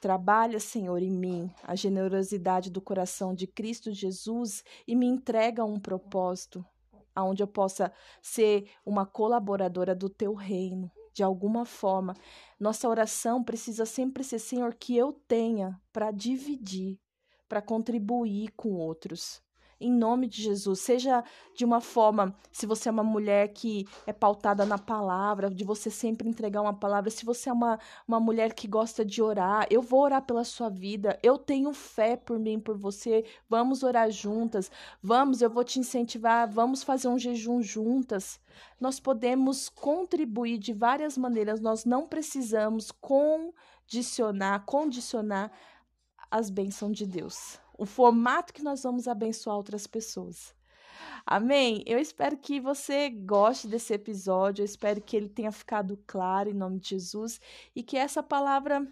Trabalha, 0.00 0.58
Senhor, 0.58 1.02
em 1.02 1.10
mim 1.10 1.50
a 1.62 1.74
generosidade 1.74 2.70
do 2.70 2.80
coração 2.80 3.34
de 3.34 3.46
Cristo 3.46 3.92
Jesus 3.92 4.64
e 4.86 4.96
me 4.96 5.06
entrega 5.06 5.64
um 5.64 5.78
propósito 5.78 6.64
aonde 7.14 7.42
eu 7.42 7.46
possa 7.46 7.92
ser 8.22 8.70
uma 8.84 9.04
colaboradora 9.04 9.94
do 9.94 10.08
teu 10.08 10.32
reino, 10.32 10.90
de 11.12 11.22
alguma 11.22 11.66
forma. 11.66 12.14
Nossa 12.58 12.88
oração 12.88 13.44
precisa 13.44 13.84
sempre 13.84 14.24
ser, 14.24 14.38
Senhor, 14.38 14.74
que 14.74 14.96
eu 14.96 15.12
tenha 15.28 15.78
para 15.92 16.10
dividir, 16.10 16.98
para 17.48 17.60
contribuir 17.60 18.52
com 18.56 18.70
outros 18.70 19.42
em 19.80 19.90
nome 19.90 20.26
de 20.26 20.42
Jesus. 20.42 20.80
Seja 20.80 21.24
de 21.54 21.64
uma 21.64 21.80
forma, 21.80 22.34
se 22.52 22.66
você 22.66 22.88
é 22.88 22.92
uma 22.92 23.02
mulher 23.02 23.48
que 23.48 23.86
é 24.06 24.12
pautada 24.12 24.66
na 24.66 24.78
palavra, 24.78 25.50
de 25.50 25.64
você 25.64 25.90
sempre 25.90 26.28
entregar 26.28 26.60
uma 26.60 26.74
palavra. 26.74 27.10
Se 27.10 27.24
você 27.24 27.48
é 27.48 27.52
uma, 27.52 27.78
uma 28.06 28.20
mulher 28.20 28.52
que 28.52 28.68
gosta 28.68 29.04
de 29.04 29.22
orar, 29.22 29.66
eu 29.70 29.80
vou 29.80 30.02
orar 30.02 30.22
pela 30.22 30.44
sua 30.44 30.68
vida. 30.68 31.18
Eu 31.22 31.38
tenho 31.38 31.72
fé 31.72 32.16
por 32.16 32.38
mim, 32.38 32.60
por 32.60 32.76
você. 32.76 33.24
Vamos 33.48 33.82
orar 33.82 34.10
juntas. 34.10 34.70
Vamos, 35.02 35.40
eu 35.40 35.48
vou 35.48 35.64
te 35.64 35.80
incentivar. 35.80 36.48
Vamos 36.48 36.82
fazer 36.82 37.08
um 37.08 37.18
jejum 37.18 37.62
juntas. 37.62 38.38
Nós 38.78 39.00
podemos 39.00 39.68
contribuir 39.68 40.58
de 40.58 40.72
várias 40.72 41.16
maneiras. 41.16 41.60
Nós 41.60 41.84
não 41.84 42.06
precisamos 42.06 42.90
condicionar, 42.90 44.64
condicionar 44.66 45.50
as 46.30 46.50
bênçãos 46.50 46.96
de 46.96 47.06
Deus 47.06 47.58
o 47.80 47.86
formato 47.86 48.52
que 48.52 48.62
nós 48.62 48.82
vamos 48.82 49.08
abençoar 49.08 49.56
outras 49.56 49.86
pessoas. 49.86 50.54
Amém? 51.24 51.82
Eu 51.86 51.98
espero 51.98 52.36
que 52.36 52.60
você 52.60 53.08
goste 53.08 53.66
desse 53.66 53.94
episódio, 53.94 54.60
eu 54.60 54.66
espero 54.66 55.00
que 55.00 55.16
ele 55.16 55.30
tenha 55.30 55.50
ficado 55.50 55.98
claro 56.06 56.50
em 56.50 56.52
nome 56.52 56.78
de 56.78 56.90
Jesus 56.90 57.40
e 57.74 57.82
que 57.82 57.96
essa 57.96 58.22
palavra 58.22 58.86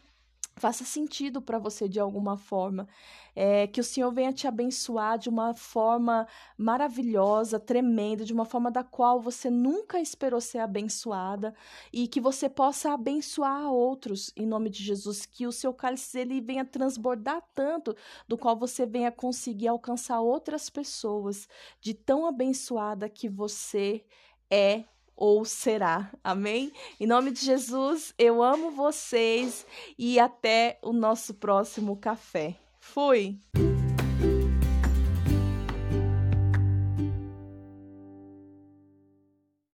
faça 0.58 0.84
sentido 0.84 1.40
para 1.40 1.58
você 1.58 1.88
de 1.88 2.00
alguma 2.00 2.36
forma. 2.36 2.88
É, 3.34 3.68
que 3.68 3.80
o 3.80 3.84
Senhor 3.84 4.10
venha 4.12 4.32
te 4.32 4.48
abençoar 4.48 5.16
de 5.16 5.28
uma 5.28 5.54
forma 5.54 6.26
maravilhosa, 6.56 7.60
tremenda, 7.60 8.24
de 8.24 8.32
uma 8.32 8.44
forma 8.44 8.68
da 8.68 8.82
qual 8.82 9.20
você 9.20 9.48
nunca 9.48 10.00
esperou 10.00 10.40
ser 10.40 10.58
abençoada 10.58 11.54
e 11.92 12.08
que 12.08 12.20
você 12.20 12.48
possa 12.48 12.92
abençoar 12.92 13.70
outros 13.70 14.32
em 14.36 14.44
nome 14.44 14.70
de 14.70 14.82
Jesus, 14.82 15.24
que 15.24 15.46
o 15.46 15.52
seu 15.52 15.72
cálice 15.72 16.18
ele 16.18 16.40
venha 16.40 16.64
transbordar 16.64 17.42
tanto, 17.54 17.94
do 18.26 18.36
qual 18.36 18.56
você 18.56 18.84
venha 18.84 19.12
conseguir 19.12 19.68
alcançar 19.68 20.20
outras 20.20 20.68
pessoas 20.68 21.48
de 21.80 21.94
tão 21.94 22.26
abençoada 22.26 23.08
que 23.08 23.28
você 23.28 24.04
é 24.50 24.84
ou 25.18 25.44
será. 25.44 26.10
Amém? 26.22 26.72
Em 27.00 27.06
nome 27.06 27.32
de 27.32 27.44
Jesus, 27.44 28.14
eu 28.16 28.40
amo 28.40 28.70
vocês 28.70 29.66
e 29.98 30.20
até 30.20 30.78
o 30.80 30.92
nosso 30.92 31.34
próximo 31.34 31.96
café. 31.96 32.54
Fui! 32.78 33.36